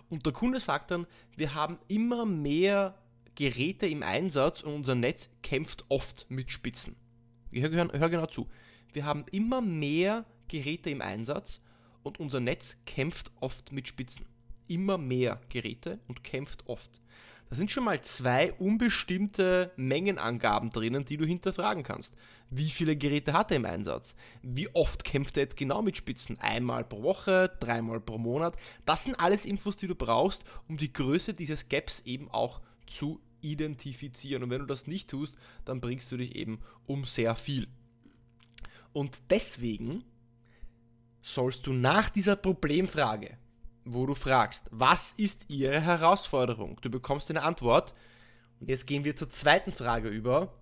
Und 0.08 0.24
der 0.26 0.32
Kunde 0.32 0.60
sagt 0.60 0.90
dann, 0.90 1.06
wir 1.36 1.54
haben 1.54 1.78
immer 1.88 2.24
mehr 2.24 2.94
Geräte 3.34 3.86
im 3.86 4.02
Einsatz 4.02 4.62
und 4.62 4.72
unser 4.72 4.94
Netz 4.94 5.30
kämpft 5.42 5.84
oft 5.88 6.26
mit 6.30 6.52
Spitzen. 6.52 6.96
Hör, 7.52 7.70
hör, 7.70 7.92
hör 7.92 8.08
genau 8.08 8.26
zu. 8.26 8.48
Wir 8.92 9.04
haben 9.04 9.26
immer 9.30 9.60
mehr 9.60 10.24
Geräte 10.48 10.90
im 10.90 11.02
Einsatz 11.02 11.60
und 12.02 12.18
unser 12.20 12.40
Netz 12.40 12.78
kämpft 12.86 13.30
oft 13.40 13.72
mit 13.72 13.88
Spitzen. 13.88 14.26
Immer 14.68 14.98
mehr 14.98 15.40
Geräte 15.48 16.00
und 16.08 16.24
kämpft 16.24 16.66
oft. 16.66 17.00
Da 17.48 17.54
sind 17.56 17.70
schon 17.70 17.84
mal 17.84 18.00
zwei 18.00 18.52
unbestimmte 18.54 19.72
Mengenangaben 19.76 20.70
drinnen, 20.70 21.04
die 21.04 21.16
du 21.16 21.24
hinterfragen 21.24 21.84
kannst. 21.84 22.12
Wie 22.50 22.70
viele 22.70 22.96
Geräte 22.96 23.32
hat 23.32 23.50
er 23.50 23.58
im 23.58 23.64
Einsatz? 23.64 24.16
Wie 24.42 24.72
oft 24.74 25.04
kämpft 25.04 25.36
er 25.36 25.44
jetzt 25.44 25.56
genau 25.56 25.82
mit 25.82 25.96
Spitzen? 25.96 26.38
Einmal 26.40 26.84
pro 26.84 27.02
Woche, 27.02 27.52
dreimal 27.60 28.00
pro 28.00 28.18
Monat? 28.18 28.56
Das 28.84 29.04
sind 29.04 29.18
alles 29.18 29.46
Infos, 29.46 29.76
die 29.76 29.86
du 29.86 29.94
brauchst, 29.94 30.42
um 30.68 30.76
die 30.76 30.92
Größe 30.92 31.34
dieses 31.34 31.68
Gaps 31.68 32.02
eben 32.04 32.30
auch 32.30 32.60
zu 32.86 33.20
identifizieren. 33.42 34.42
Und 34.42 34.50
wenn 34.50 34.60
du 34.60 34.66
das 34.66 34.86
nicht 34.86 35.10
tust, 35.10 35.34
dann 35.64 35.80
bringst 35.80 36.10
du 36.10 36.16
dich 36.16 36.34
eben 36.34 36.60
um 36.86 37.04
sehr 37.04 37.36
viel. 37.36 37.68
Und 38.92 39.18
deswegen 39.30 40.04
sollst 41.22 41.66
du 41.66 41.72
nach 41.72 42.08
dieser 42.08 42.36
Problemfrage 42.36 43.38
wo 43.86 44.04
du 44.04 44.14
fragst, 44.14 44.66
was 44.70 45.12
ist 45.12 45.46
Ihre 45.48 45.80
Herausforderung? 45.80 46.78
Du 46.82 46.90
bekommst 46.90 47.30
eine 47.30 47.42
Antwort. 47.42 47.94
Und 48.60 48.68
jetzt 48.68 48.86
gehen 48.86 49.04
wir 49.04 49.16
zur 49.16 49.30
zweiten 49.30 49.72
Frage 49.72 50.08
über 50.08 50.52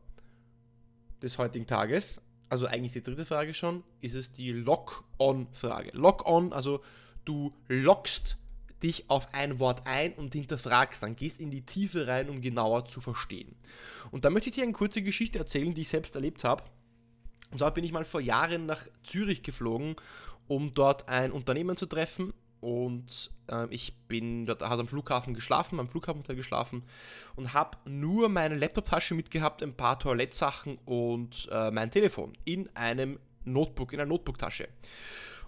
des 1.22 1.38
heutigen 1.38 1.66
Tages. 1.66 2.20
Also 2.50 2.66
eigentlich 2.66 2.92
die 2.92 3.02
dritte 3.02 3.24
Frage 3.24 3.54
schon, 3.54 3.82
ist 4.00 4.14
es 4.14 4.32
die 4.32 4.52
Lock-on-Frage. 4.52 5.90
Lock-on, 5.94 6.52
also 6.52 6.82
du 7.24 7.52
lockst 7.68 8.36
dich 8.82 9.08
auf 9.08 9.32
ein 9.32 9.58
Wort 9.58 9.86
ein 9.86 10.12
und 10.12 10.34
hinterfragst 10.34 11.02
dann, 11.02 11.16
gehst 11.16 11.40
in 11.40 11.50
die 11.50 11.62
Tiefe 11.62 12.06
rein, 12.06 12.28
um 12.28 12.42
genauer 12.42 12.84
zu 12.84 13.00
verstehen. 13.00 13.56
Und 14.10 14.26
da 14.26 14.30
möchte 14.30 14.50
ich 14.50 14.56
dir 14.56 14.64
eine 14.64 14.72
kurze 14.72 15.00
Geschichte 15.00 15.38
erzählen, 15.38 15.72
die 15.72 15.80
ich 15.80 15.88
selbst 15.88 16.14
erlebt 16.14 16.44
habe. 16.44 16.64
Und 17.50 17.58
zwar 17.58 17.72
bin 17.72 17.84
ich 17.84 17.92
mal 17.92 18.04
vor 18.04 18.20
Jahren 18.20 18.66
nach 18.66 18.84
Zürich 19.02 19.42
geflogen, 19.42 19.96
um 20.46 20.74
dort 20.74 21.08
ein 21.08 21.32
Unternehmen 21.32 21.76
zu 21.76 21.86
treffen, 21.86 22.34
und 22.64 23.30
äh, 23.50 23.66
ich 23.68 23.94
bin 24.08 24.46
dort 24.46 24.62
hat 24.62 24.80
am 24.80 24.88
Flughafen 24.88 25.34
geschlafen, 25.34 25.78
am 25.78 25.88
Flughafenhotel 25.88 26.34
geschlafen 26.34 26.82
und 27.36 27.52
habe 27.52 27.76
nur 27.84 28.30
meine 28.30 28.56
Laptoptasche 28.56 29.14
mitgehabt, 29.14 29.62
ein 29.62 29.74
paar 29.74 29.98
Toilettsachen 29.98 30.78
und 30.86 31.46
äh, 31.52 31.70
mein 31.70 31.90
Telefon 31.90 32.32
in 32.46 32.74
einem 32.74 33.18
Notebook, 33.44 33.92
in 33.92 34.00
einer 34.00 34.08
Notebooktasche. 34.08 34.68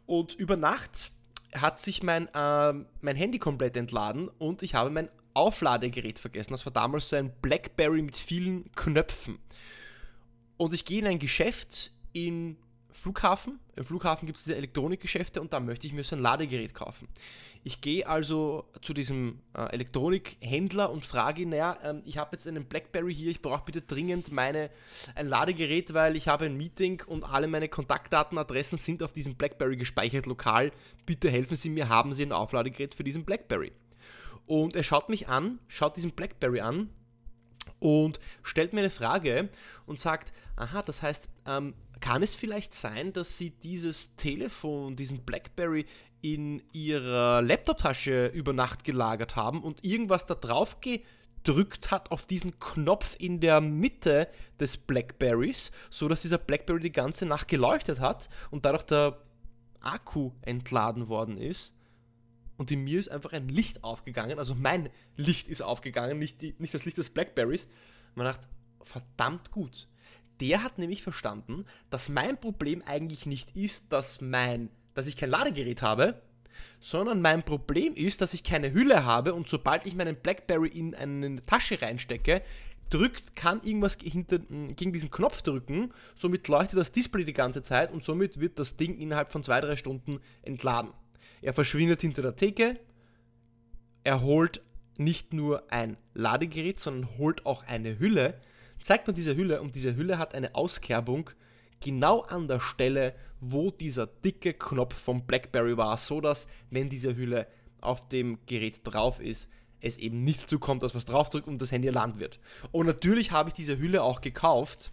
Und 0.05 0.35
über 0.35 0.59
Nacht 0.59 1.11
hat 1.55 1.79
sich 1.79 2.03
mein, 2.03 2.29
äh, 2.35 2.73
mein 3.01 3.17
Handy 3.17 3.39
komplett 3.39 3.79
entladen 3.79 4.29
und 4.29 4.63
ich 4.63 4.75
habe 4.75 4.91
mein 4.91 5.09
Aufladegerät 5.33 6.19
vergessen. 6.19 6.53
Das 6.53 6.67
war 6.67 6.73
damals 6.75 7.09
so 7.09 7.17
ein 7.17 7.33
Blackberry 7.41 8.03
mit 8.03 8.19
vielen 8.19 8.71
Knöpfen. 8.73 9.39
Und 10.59 10.75
ich 10.75 10.85
gehe 10.85 10.99
in 10.99 11.07
ein 11.07 11.19
Geschäft 11.19 11.93
in 12.13 12.59
Flughafen. 12.97 13.61
Im 13.77 13.85
Flughafen 13.85 14.27
gibt 14.27 14.39
es 14.39 14.45
diese 14.45 14.57
Elektronikgeschäfte 14.57 15.41
und 15.41 15.53
da 15.53 15.61
möchte 15.61 15.87
ich 15.87 15.93
mir 15.93 16.03
so 16.03 16.17
ein 16.17 16.23
Ladegerät 16.23 16.73
kaufen. 16.73 17.09
Ich 17.63 17.81
gehe 17.81 18.07
also 18.07 18.65
zu 18.81 18.95
diesem 18.95 19.41
äh, 19.55 19.73
Elektronikhändler 19.73 20.91
und 20.91 21.05
frage 21.05 21.43
ihn, 21.43 21.51
naja, 21.51 21.79
ähm, 21.83 22.03
ich 22.07 22.17
habe 22.17 22.31
jetzt 22.33 22.49
einen 22.49 22.65
Blackberry 22.65 23.15
hier, 23.15 23.31
ich 23.31 23.43
brauche 23.43 23.65
bitte 23.67 23.83
dringend 23.83 24.33
meine, 24.33 24.71
ein 25.15 25.29
Ladegerät, 25.29 25.93
weil 25.93 26.17
ich 26.17 26.29
habe 26.29 26.47
ein 26.47 26.57
Meeting 26.57 27.03
und 27.07 27.25
alle 27.25 27.49
meine 27.49 27.69
Kontaktdaten, 27.69 28.39
Adressen 28.39 28.79
sind 28.79 29.03
auf 29.03 29.13
diesem 29.13 29.35
Blackberry 29.35 29.77
gespeichert 29.77 30.27
lokal. 30.27 30.73
Bitte 31.05 31.31
helfen 31.31 31.57
Sie 31.57 31.69
mir, 31.69 31.89
haben 31.89 32.15
Sie 32.15 32.25
ein 32.25 32.33
Aufladegerät 32.33 32.95
für 32.95 33.05
diesen 33.05 33.25
Blackberry? 33.25 33.73
Und 34.47 34.75
er 34.75 34.85
schaut 34.85 35.09
mich 35.11 35.29
an, 35.29 35.59
schaut 35.69 35.97
diesen 35.97 36.13
Blackberry 36.13 36.61
an 36.61 36.91
und 37.79 38.21
stellt 38.43 38.73
mir 38.73 38.81
eine 38.81 38.91
Frage 38.91 39.49
und 39.87 39.99
sagt, 39.99 40.33
aha, 40.57 40.83
das 40.83 41.03
heißt, 41.03 41.29
ähm, 41.47 41.75
kann 42.01 42.23
es 42.23 42.35
vielleicht 42.35 42.73
sein, 42.73 43.13
dass 43.13 43.39
Sie 43.39 43.51
dieses 43.51 44.15
Telefon, 44.17 44.97
diesen 44.97 45.25
BlackBerry 45.25 45.87
in 46.21 46.63
Ihrer 46.73 47.43
Laptoptasche 47.43 48.27
über 48.27 48.53
Nacht 48.53 48.85
gelagert 48.85 49.37
haben 49.37 49.63
und 49.63 49.85
irgendwas 49.85 50.27
da 50.27 50.35
drauf 50.35 50.79
gedrückt 50.81 51.91
hat 51.91 52.11
auf 52.11 52.27
diesen 52.27 52.59
Knopf 52.59 53.17
in 53.19 53.41
der 53.41 53.61
Mitte 53.61 54.29
des 54.61 54.77
Blackberries, 54.77 55.71
so 55.91 56.09
dass 56.09 56.23
dieser 56.23 56.39
Blackberry 56.39 56.81
die 56.81 56.93
ganze 56.93 57.27
Nacht 57.27 57.49
geleuchtet 57.49 58.01
hat 58.01 58.29
und 58.51 58.65
dadurch 58.65 58.85
der 58.85 59.19
Akku 59.81 60.33
entladen 60.43 61.09
worden 61.09 61.39
ist? 61.39 61.73
Und 62.57 62.71
in 62.71 62.85
mir 62.85 62.99
ist 62.99 63.11
einfach 63.11 63.33
ein 63.33 63.49
Licht 63.49 63.85
aufgegangen, 63.85 64.39
also 64.39 64.55
mein 64.55 64.89
Licht 65.17 65.49
ist 65.49 65.61
aufgegangen, 65.63 66.19
nicht, 66.19 66.41
die, 66.41 66.55
nicht 66.59 66.73
das 66.73 66.85
Licht 66.87 66.97
des 66.97 67.11
Blackberries. 67.11 67.69
Man 68.15 68.25
dachte, 68.25 68.49
verdammt 68.83 69.51
gut 69.51 69.89
der 70.41 70.63
hat 70.63 70.79
nämlich 70.79 71.03
verstanden, 71.03 71.65
dass 71.91 72.09
mein 72.09 72.39
Problem 72.39 72.83
eigentlich 72.87 73.27
nicht 73.27 73.57
ist, 73.57 73.93
dass, 73.93 74.21
mein, 74.21 74.71
dass 74.95 75.07
ich 75.07 75.17
kein 75.17 75.31
Ladegerät 75.31 75.83
habe, 75.83 76.21
sondern 76.81 77.21
mein 77.21 77.43
Problem 77.43 77.95
ist, 77.95 78.21
dass 78.21 78.35
ich 78.35 78.45
keine 78.45 78.73
Hülle 78.73 79.05
habe 79.05 79.35
und 79.35 79.49
sobald 79.49 79.87
ich 79.87 79.95
meinen 79.95 80.17
BlackBerry 80.17 80.69
in 80.69 80.95
eine 80.95 81.43
Tasche 81.43 81.81
reinstecke, 81.81 82.43
drückt, 82.91 83.35
kann 83.35 83.63
irgendwas 83.65 83.99
hinter, 84.01 84.39
gegen 84.39 84.93
diesen 84.93 85.11
Knopf 85.11 85.43
drücken, 85.43 85.93
somit 86.15 86.47
leuchtet 86.49 86.79
das 86.79 86.93
Display 86.93 87.25
die 87.25 87.33
ganze 87.33 87.63
Zeit 87.63 87.93
und 87.93 88.05
somit 88.05 88.39
wird 88.39 88.59
das 88.59 88.77
Ding 88.77 88.99
innerhalb 88.99 89.33
von 89.33 89.43
zwei, 89.43 89.61
drei 89.61 89.77
Stunden 89.77 90.21
entladen. 90.43 90.93
Er 91.43 91.53
verschwindet 91.53 92.01
hinter 92.01 92.23
der 92.23 92.37
Theke, 92.37 92.79
er 94.05 94.21
holt 94.21 94.63
nicht 94.99 95.33
nur 95.33 95.71
ein 95.73 95.97
Ladegerät, 96.15 96.79
sondern 96.79 97.19
holt 97.19 97.45
auch 97.45 97.65
eine 97.65 97.99
Hülle, 97.99 98.41
zeigt 98.81 99.07
man 99.07 99.17
diese 99.17 99.37
Hülle 99.37 99.61
und 99.61 99.75
diese 99.75 99.97
Hülle 99.97 100.19
hat 100.19 100.35
eine 100.35 100.55
Auskerbung 100.55 101.31
genau 101.81 102.21
an 102.23 102.49
der 102.49 102.61
Stelle, 102.61 103.15
wo 103.41 103.71
dieser 103.71 104.07
dicke 104.07 104.55
Knopf 104.55 105.01
vom 105.01 105.27
BlackBerry 105.27 105.77
war, 105.77 105.97
so 105.99 106.21
dass 106.21 106.49
wenn 106.71 106.89
diese 106.89 107.17
Hülle 107.17 107.47
auf 107.81 108.09
dem 108.09 108.39
Gerät 108.47 108.81
drauf 108.85 109.21
ist, 109.21 109.49
es 109.81 109.99
eben 109.99 110.25
nicht 110.25 110.43
dazu 110.43 110.59
kommt, 110.59 110.83
dass 110.83 110.95
was 110.95 111.05
draufdrückt 111.05 111.47
und 111.47 111.61
das 111.61 111.71
Handy 111.71 111.89
erlangt 111.89 112.19
wird. 112.19 112.41
Und 112.73 112.87
natürlich 112.87 113.31
habe 113.31 113.51
ich 113.51 113.55
diese 113.55 113.79
Hülle 113.79 114.03
auch 114.03 114.21
gekauft, 114.21 114.93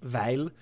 weil 0.00 0.52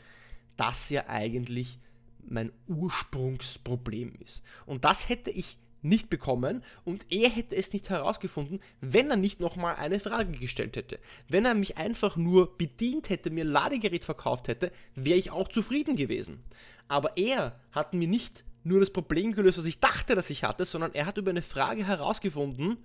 das 0.56 0.90
ja 0.90 1.08
eigentlich 1.08 1.78
mein 2.26 2.52
Ursprungsproblem 2.66 4.14
ist. 4.20 4.42
Und 4.66 4.84
das 4.84 5.08
hätte 5.08 5.30
ich 5.30 5.58
nicht 5.82 6.10
bekommen 6.10 6.62
und 6.84 7.06
er 7.10 7.30
hätte 7.30 7.56
es 7.56 7.72
nicht 7.72 7.90
herausgefunden, 7.90 8.60
wenn 8.80 9.10
er 9.10 9.16
nicht 9.16 9.40
nochmal 9.40 9.76
eine 9.76 10.00
Frage 10.00 10.32
gestellt 10.32 10.76
hätte. 10.76 10.99
Wenn 11.28 11.44
er 11.44 11.54
mich 11.54 11.78
einfach 11.78 12.16
nur 12.16 12.56
bedient 12.56 13.10
hätte, 13.10 13.30
mir 13.30 13.44
ein 13.44 13.50
Ladegerät 13.50 14.04
verkauft 14.04 14.49
hätte, 14.49 14.72
wäre 14.94 15.18
ich 15.18 15.30
auch 15.30 15.49
zufrieden 15.49 15.96
gewesen. 15.96 16.42
Aber 16.88 17.16
er 17.16 17.58
hat 17.72 17.94
mir 17.94 18.08
nicht 18.08 18.44
nur 18.64 18.80
das 18.80 18.90
Problem 18.90 19.32
gelöst, 19.32 19.58
was 19.58 19.64
ich 19.64 19.80
dachte, 19.80 20.14
dass 20.14 20.30
ich 20.30 20.44
hatte, 20.44 20.64
sondern 20.64 20.94
er 20.94 21.06
hat 21.06 21.18
über 21.18 21.30
eine 21.30 21.42
Frage 21.42 21.87
herausgefunden, 21.87 22.76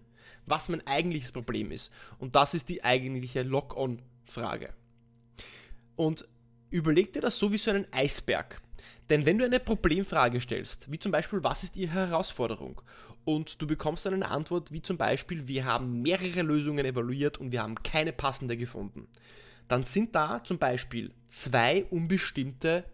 was 0.46 0.70
mein 0.70 0.86
eigentliches 0.88 1.32
Problem 1.32 1.72
ist. 1.72 1.92
Und 2.18 2.36
das 2.36 2.54
ist 2.54 2.70
die 2.70 2.84
eigentliche 2.84 3.44
Lock-on-Frage. 3.44 4.74
Und 5.96 6.28
überleg 6.70 7.14
dir 7.14 7.22
das 7.22 7.38
so 7.38 7.52
wie 7.52 7.58
so 7.58 7.72
einen 7.72 7.88
Eisberg. 7.92 8.62
Denn 9.10 9.26
wenn 9.26 9.38
du 9.38 9.46
eine 9.46 9.60
Problemfrage 9.60 10.42
stellst, 10.42 10.92
wie 10.92 11.00
zum 11.00 11.12
Beispiel, 11.12 11.44
was 11.44 11.64
ist 11.64 11.78
Ihre 11.78 11.94
Herausforderung? 11.94 12.82
Und 13.24 13.62
du 13.62 13.68
bekommst 13.68 14.06
dann 14.06 14.14
eine 14.14 14.30
Antwort 14.30 14.72
wie 14.72 14.82
zum 14.82 14.98
Beispiel, 14.98 15.48
wir 15.48 15.66
haben 15.66 16.02
mehrere 16.02 16.42
Lösungen 16.42 16.86
evaluiert 16.86 17.40
und 17.40 17.52
wir 17.52 17.62
haben 17.64 17.76
keine 17.84 18.14
passende 18.14 18.56
gefunden. 18.56 19.08
Dann 19.68 19.84
sind 19.84 20.14
da 20.16 20.44
zum 20.44 20.60
Beispiel 20.60 21.12
zwei 21.28 21.86
unbestimmte 21.86 22.86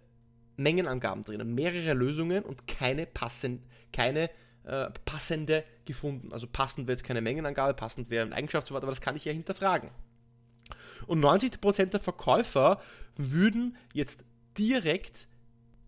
Mengenangaben 0.56 1.24
drinnen, 1.24 1.54
mehrere 1.54 1.94
Lösungen 1.94 2.44
und 2.44 2.68
keine, 2.68 3.06
passen, 3.06 3.64
keine 3.92 4.30
äh, 4.64 4.90
passende 5.06 5.66
gefunden. 5.86 6.32
Also 6.32 6.48
passend 6.48 6.88
wäre 6.88 6.96
jetzt 6.96 7.04
keine 7.04 7.22
Mengenangabe, 7.22 7.74
passend 7.74 8.10
wäre 8.10 8.26
ein 8.26 8.34
Eigenschaftswort, 8.34 8.84
aber 8.84 8.92
das 8.92 9.02
kann 9.02 9.16
ich 9.16 9.26
ja 9.26 9.34
hinterfragen. 9.34 9.90
Und 11.08 11.20
90% 11.22 11.86
der 11.86 12.00
Verkäufer 12.00 12.80
würden 13.18 13.76
jetzt 13.94 14.24
direkt 14.58 15.28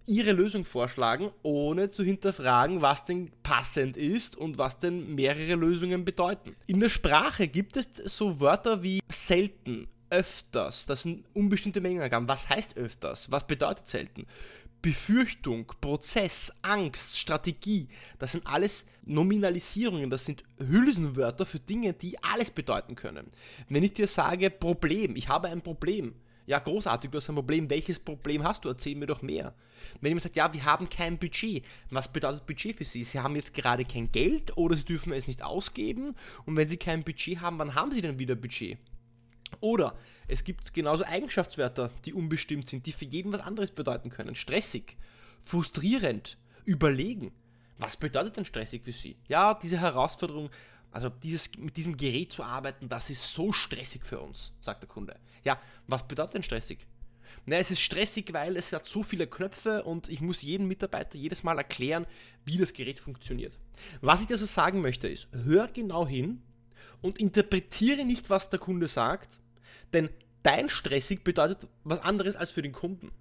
ihre 0.05 0.31
Lösung 0.31 0.65
vorschlagen, 0.65 1.31
ohne 1.43 1.89
zu 1.89 2.03
hinterfragen, 2.03 2.81
was 2.81 3.05
denn 3.05 3.31
passend 3.43 3.97
ist 3.97 4.35
und 4.35 4.57
was 4.57 4.79
denn 4.79 5.15
mehrere 5.15 5.55
Lösungen 5.55 6.05
bedeuten. 6.05 6.55
In 6.67 6.79
der 6.79 6.89
Sprache 6.89 7.47
gibt 7.47 7.77
es 7.77 7.89
so 8.05 8.39
Wörter 8.39 8.83
wie 8.83 8.99
selten, 9.09 9.87
öfters, 10.09 10.85
das 10.85 11.01
sind 11.03 11.25
unbestimmte 11.33 11.81
Mengenangaben. 11.81 12.27
Was 12.27 12.47
heißt 12.47 12.77
öfters? 12.77 13.31
Was 13.31 13.47
bedeutet 13.47 13.87
selten? 13.87 14.27
Befürchtung, 14.83 15.65
Prozess, 15.79 16.53
Angst, 16.61 17.17
Strategie, 17.17 17.87
das 18.19 18.33
sind 18.33 18.45
alles 18.45 18.85
Nominalisierungen, 19.05 20.09
das 20.09 20.25
sind 20.25 20.43
Hülsenwörter 20.59 21.45
für 21.45 21.59
Dinge, 21.59 21.93
die 21.93 22.21
alles 22.21 22.51
bedeuten 22.51 22.95
können. 22.95 23.27
Wenn 23.69 23.83
ich 23.83 23.93
dir 23.93 24.07
sage 24.07 24.49
Problem, 24.49 25.15
ich 25.15 25.29
habe 25.29 25.47
ein 25.47 25.61
Problem, 25.61 26.13
ja, 26.45 26.59
großartig, 26.59 27.09
du 27.09 27.17
hast 27.17 27.29
ein 27.29 27.35
Problem. 27.35 27.69
Welches 27.69 27.99
Problem 27.99 28.43
hast 28.43 28.65
du? 28.65 28.69
Erzähl 28.69 28.95
mir 28.95 29.05
doch 29.05 29.21
mehr. 29.21 29.53
Wenn 30.01 30.09
jemand 30.09 30.23
sagt, 30.23 30.35
ja, 30.35 30.51
wir 30.53 30.65
haben 30.65 30.89
kein 30.89 31.17
Budget, 31.17 31.63
was 31.89 32.11
bedeutet 32.11 32.45
Budget 32.45 32.75
für 32.75 32.83
Sie? 32.83 33.03
Sie 33.03 33.19
haben 33.19 33.35
jetzt 33.35 33.53
gerade 33.53 33.85
kein 33.85 34.11
Geld 34.11 34.55
oder 34.57 34.75
Sie 34.75 34.85
dürfen 34.85 35.13
es 35.13 35.27
nicht 35.27 35.41
ausgeben. 35.41 36.15
Und 36.45 36.57
wenn 36.57 36.67
Sie 36.67 36.77
kein 36.77 37.03
Budget 37.03 37.39
haben, 37.41 37.59
wann 37.59 37.75
haben 37.75 37.91
Sie 37.91 38.01
denn 38.01 38.19
wieder 38.19 38.35
Budget? 38.35 38.77
Oder 39.61 39.95
es 40.27 40.43
gibt 40.43 40.73
genauso 40.73 41.05
Eigenschaftswörter, 41.05 41.91
die 42.05 42.13
unbestimmt 42.13 42.67
sind, 42.67 42.85
die 42.85 42.91
für 42.91 43.05
jeden 43.05 43.31
was 43.31 43.41
anderes 43.41 43.71
bedeuten 43.71 44.09
können. 44.09 44.35
Stressig, 44.35 44.97
frustrierend, 45.43 46.37
überlegen. 46.65 47.31
Was 47.77 47.97
bedeutet 47.97 48.37
denn 48.37 48.45
stressig 48.45 48.83
für 48.83 48.91
Sie? 48.91 49.15
Ja, 49.27 49.53
diese 49.53 49.79
Herausforderung, 49.79 50.49
also 50.91 51.09
dieses, 51.09 51.55
mit 51.57 51.75
diesem 51.77 51.97
Gerät 51.97 52.31
zu 52.31 52.43
arbeiten, 52.43 52.87
das 52.87 53.09
ist 53.09 53.33
so 53.33 53.51
stressig 53.51 54.03
für 54.03 54.19
uns, 54.19 54.53
sagt 54.61 54.83
der 54.83 54.89
Kunde. 54.89 55.15
Ja, 55.43 55.59
was 55.87 56.07
bedeutet 56.07 56.35
denn 56.35 56.43
stressig? 56.43 56.85
Na, 57.45 57.57
es 57.57 57.71
ist 57.71 57.81
stressig, 57.81 58.31
weil 58.31 58.55
es 58.55 58.71
hat 58.71 58.85
so 58.85 59.03
viele 59.03 59.27
Knöpfe 59.27 59.83
und 59.83 60.07
ich 60.07 60.21
muss 60.21 60.41
jedem 60.41 60.67
Mitarbeiter 60.67 61.17
jedes 61.17 61.43
Mal 61.43 61.57
erklären, 61.57 62.05
wie 62.45 62.57
das 62.57 62.73
Gerät 62.73 62.99
funktioniert. 62.99 63.57
Was 64.01 64.21
ich 64.21 64.27
dir 64.27 64.37
so 64.37 64.45
sagen 64.45 64.81
möchte 64.81 65.07
ist, 65.07 65.27
hör 65.31 65.67
genau 65.67 66.07
hin 66.07 66.41
und 67.01 67.19
interpretiere 67.19 68.05
nicht, 68.05 68.29
was 68.29 68.49
der 68.49 68.59
Kunde 68.59 68.87
sagt, 68.87 69.39
denn 69.91 70.09
dein 70.43 70.69
stressig 70.69 71.23
bedeutet 71.23 71.67
was 71.83 71.99
anderes 71.99 72.35
als 72.35 72.51
für 72.51 72.61
den 72.61 72.71
Kunden. 72.71 73.11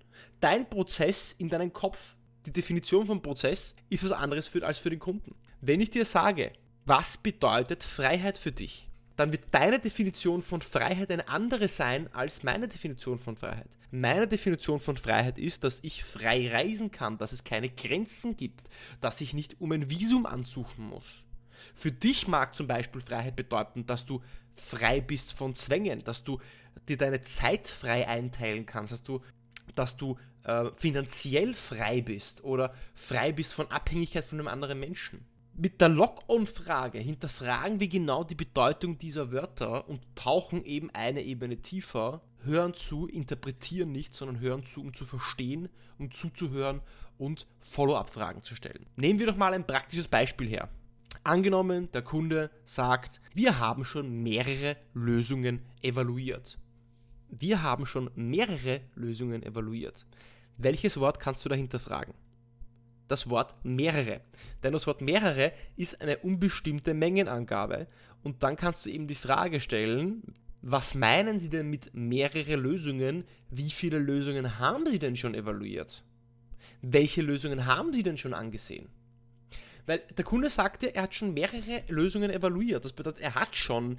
Dein 0.41 0.69
Prozess 0.69 1.35
in 1.39 1.49
deinem 1.49 1.73
Kopf, 1.73 2.15
die 2.47 2.53
Definition 2.53 3.07
vom 3.07 3.23
Prozess, 3.23 3.75
ist 3.89 4.05
was 4.05 4.13
anderes 4.13 4.47
für, 4.47 4.65
als 4.65 4.79
für 4.79 4.91
den 4.91 5.01
Kunden. 5.01 5.35
Wenn 5.61 5.81
ich 5.81 5.91
dir 5.91 6.05
sage, 6.05 6.53
was 6.85 7.17
bedeutet 7.17 7.83
Freiheit 7.83 8.39
für 8.39 8.53
dich? 8.53 8.89
Dann 9.17 9.33
wird 9.33 9.45
deine 9.51 9.79
Definition 9.79 10.43
von 10.43 10.63
Freiheit 10.63 11.11
eine 11.11 11.29
andere 11.29 11.69
sein 11.69 12.13
als 12.15 12.43
meine 12.43 12.69
Definition 12.69 13.19
von 13.19 13.37
Freiheit. 13.37 13.69
Meine 13.91 14.27
Definition 14.27 14.81
von 14.81 14.97
Freiheit 14.97 15.37
ist, 15.37 15.65
dass 15.65 15.81
ich 15.83 16.03
frei 16.03 16.51
reisen 16.51 16.91
kann, 16.91 17.19
dass 17.19 17.33
es 17.33 17.45
keine 17.45 17.69
Grenzen 17.69 18.37
gibt, 18.37 18.71
dass 19.01 19.21
ich 19.21 19.35
nicht 19.35 19.61
um 19.61 19.73
ein 19.73 19.91
Visum 19.91 20.25
ansuchen 20.25 20.87
muss. 20.87 21.25
Für 21.75 21.93
dich 21.93 22.27
mag 22.27 22.55
zum 22.55 22.67
Beispiel 22.67 23.03
Freiheit 23.03 23.37
bedeuten, 23.37 23.87
dass 23.87 24.07
du 24.07 24.23
frei 24.55 25.01
bist 25.01 25.35
von 25.35 25.55
Zwängen, 25.55 26.03
dass 26.05 26.25
du 26.25 26.41
dir 26.89 26.97
deine 26.97 27.21
Zeit 27.21 27.69
frei 27.69 28.09
einteilen 28.09 28.65
kannst, 28.65 28.93
dass 28.93 29.03
du, 29.03 29.21
dass 29.75 29.97
du 29.97 30.17
äh, 30.45 30.71
finanziell 30.77 31.53
frei 31.53 32.01
bist 32.01 32.43
oder 32.45 32.75
frei 32.95 33.33
bist 33.33 33.53
von 33.53 33.71
Abhängigkeit 33.71 34.25
von 34.25 34.41
einem 34.41 34.49
anderen 34.49 34.81
Menschen 34.81 35.25
mit 35.55 35.81
der 35.81 35.89
Lock-on-Frage 35.89 36.99
hinterfragen 36.99 37.79
wir 37.79 37.89
genau 37.89 38.25
die 38.25 38.35
Bedeutung 38.35 38.99
dieser 38.99 39.33
Wörter 39.33 39.89
und 39.89 40.01
tauchen 40.15 40.65
eben 40.65 40.91
eine 40.91 41.23
Ebene 41.23 41.59
tiefer, 41.59 42.23
hören 42.45 42.75
zu, 42.75 43.07
interpretieren 43.07 43.93
nicht, 43.93 44.15
sondern 44.15 44.41
hören 44.41 44.65
zu, 44.65 44.81
um 44.81 44.95
zu 44.95 45.05
verstehen, 45.05 45.69
um 45.99 46.11
zuzuhören 46.11 46.81
und 47.19 47.47
Follow-up-Fragen 47.61 48.43
zu 48.43 48.57
stellen. 48.57 48.87
Nehmen 48.97 49.19
wir 49.19 49.27
doch 49.27 49.37
mal 49.37 49.55
ein 49.55 49.67
praktisches 49.67 50.09
Beispiel 50.09 50.49
her. 50.49 50.69
Angenommen, 51.25 51.91
der 51.93 52.03
Kunde 52.03 52.51
sagt, 52.65 53.21
wir 53.35 53.59
haben 53.59 53.85
schon 53.85 54.23
mehrere 54.23 54.77
Lösungen 54.95 55.61
evaluiert. 55.83 56.59
Wir 57.29 57.63
haben 57.63 57.87
schon 57.87 58.11
mehrere 58.15 58.81
Lösungen 58.95 59.43
evaluiert. 59.43 60.07
Welches 60.57 60.99
Wort 60.99 61.21
kannst 61.21 61.45
du 61.45 61.49
dahinter 61.49 61.79
fragen? 61.79 62.15
Das 63.13 63.29
Wort 63.29 63.55
mehrere. 63.63 64.23
Denn 64.63 64.73
das 64.73 64.87
Wort 64.87 65.03
mehrere 65.03 65.53
ist 65.77 66.01
eine 66.01 66.17
unbestimmte 66.21 66.95
Mengenangabe 66.95 67.87
und 68.23 68.43
dann 68.43 68.57
kannst 68.57 68.87
du 68.87 68.91
eben 68.91 69.07
die 69.07 69.15
Frage 69.15 69.61
stellen, 69.61 70.23
was 70.63 70.95
meinen 70.95 71.39
Sie 71.39 71.51
denn 71.51 71.69
mit 71.69 71.93
mehrere 71.93 72.57
Lösungen? 72.57 73.25
Wie 73.51 73.71
viele 73.71 73.99
Lösungen 73.99 74.59
haben 74.59 74.87
Sie 74.91 74.99
denn 74.99 75.17
schon 75.17 75.35
evaluiert? 75.35 76.05
Welche 76.81 77.21
Lösungen 77.21 77.67
haben 77.67 77.93
Sie 77.93 78.03
denn 78.03 78.17
schon 78.17 78.33
angesehen? 78.33 78.89
Weil 79.85 80.01
der 80.17 80.25
Kunde 80.25 80.49
sagte, 80.49 80.95
er 80.95 81.03
hat 81.03 81.15
schon 81.15 81.35
mehrere 81.35 81.83
Lösungen 81.89 82.31
evaluiert. 82.31 82.83
Das 82.83 82.95
bedeutet, 82.95 83.21
er 83.21 83.35
hat 83.35 83.55
schon 83.57 83.99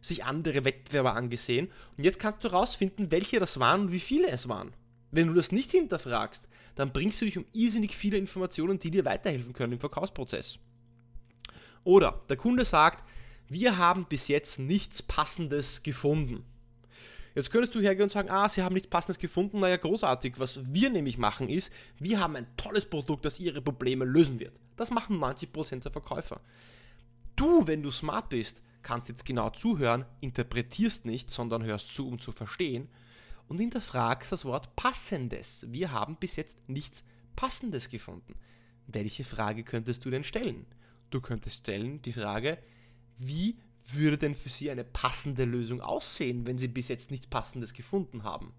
sich 0.00 0.22
andere 0.22 0.64
Wettbewerber 0.64 1.16
angesehen. 1.16 1.68
Und 1.98 2.04
jetzt 2.04 2.20
kannst 2.20 2.44
du 2.44 2.48
herausfinden, 2.48 3.10
welche 3.10 3.40
das 3.40 3.58
waren 3.58 3.80
und 3.80 3.92
wie 3.92 3.98
viele 3.98 4.28
es 4.28 4.48
waren. 4.48 4.72
Wenn 5.10 5.26
du 5.26 5.34
das 5.34 5.50
nicht 5.50 5.72
hinterfragst, 5.72 6.46
dann 6.74 6.92
bringst 6.92 7.20
du 7.20 7.24
dich 7.24 7.38
um 7.38 7.44
irrsinnig 7.52 7.96
viele 7.96 8.16
Informationen, 8.16 8.78
die 8.78 8.90
dir 8.90 9.04
weiterhelfen 9.04 9.52
können 9.52 9.74
im 9.74 9.80
Verkaufsprozess. 9.80 10.58
Oder 11.84 12.22
der 12.28 12.36
Kunde 12.36 12.64
sagt, 12.64 13.04
wir 13.48 13.76
haben 13.76 14.06
bis 14.06 14.28
jetzt 14.28 14.58
nichts 14.58 15.02
Passendes 15.02 15.82
gefunden. 15.82 16.44
Jetzt 17.34 17.50
könntest 17.50 17.74
du 17.74 17.80
hergehen 17.80 18.04
und 18.04 18.12
sagen, 18.12 18.30
ah, 18.30 18.48
sie 18.48 18.62
haben 18.62 18.74
nichts 18.74 18.88
Passendes 18.88 19.18
gefunden, 19.18 19.60
naja, 19.60 19.76
großartig. 19.76 20.34
Was 20.38 20.60
wir 20.72 20.90
nämlich 20.90 21.18
machen 21.18 21.48
ist, 21.48 21.72
wir 21.98 22.20
haben 22.20 22.36
ein 22.36 22.46
tolles 22.56 22.86
Produkt, 22.86 23.24
das 23.24 23.40
ihre 23.40 23.62
Probleme 23.62 24.04
lösen 24.04 24.38
wird. 24.38 24.52
Das 24.76 24.90
machen 24.90 25.18
90% 25.18 25.80
der 25.80 25.92
Verkäufer. 25.92 26.40
Du, 27.36 27.66
wenn 27.66 27.82
du 27.82 27.90
smart 27.90 28.28
bist, 28.28 28.62
kannst 28.82 29.08
jetzt 29.08 29.24
genau 29.24 29.50
zuhören, 29.50 30.04
interpretierst 30.20 31.06
nicht, 31.06 31.30
sondern 31.30 31.64
hörst 31.64 31.94
zu, 31.94 32.06
um 32.06 32.18
zu 32.18 32.32
verstehen 32.32 32.88
und 33.48 33.58
hinterfragst 33.58 34.32
das 34.32 34.44
Wort 34.44 34.74
Passendes. 34.76 35.66
Wir 35.68 35.92
haben 35.92 36.16
bis 36.16 36.36
jetzt 36.36 36.68
nichts 36.68 37.04
Passendes 37.36 37.88
gefunden. 37.88 38.34
Welche 38.86 39.24
Frage 39.24 39.64
könntest 39.64 40.04
du 40.04 40.10
denn 40.10 40.24
stellen? 40.24 40.66
Du 41.10 41.20
könntest 41.20 41.60
stellen 41.60 42.02
die 42.02 42.12
Frage, 42.12 42.58
wie 43.18 43.58
würde 43.92 44.18
denn 44.18 44.34
für 44.34 44.48
Sie 44.48 44.70
eine 44.70 44.84
passende 44.84 45.44
Lösung 45.44 45.80
aussehen, 45.80 46.46
wenn 46.46 46.58
Sie 46.58 46.68
bis 46.68 46.88
jetzt 46.88 47.10
nichts 47.10 47.26
Passendes 47.26 47.72
gefunden 47.72 48.22
haben? 48.22 48.52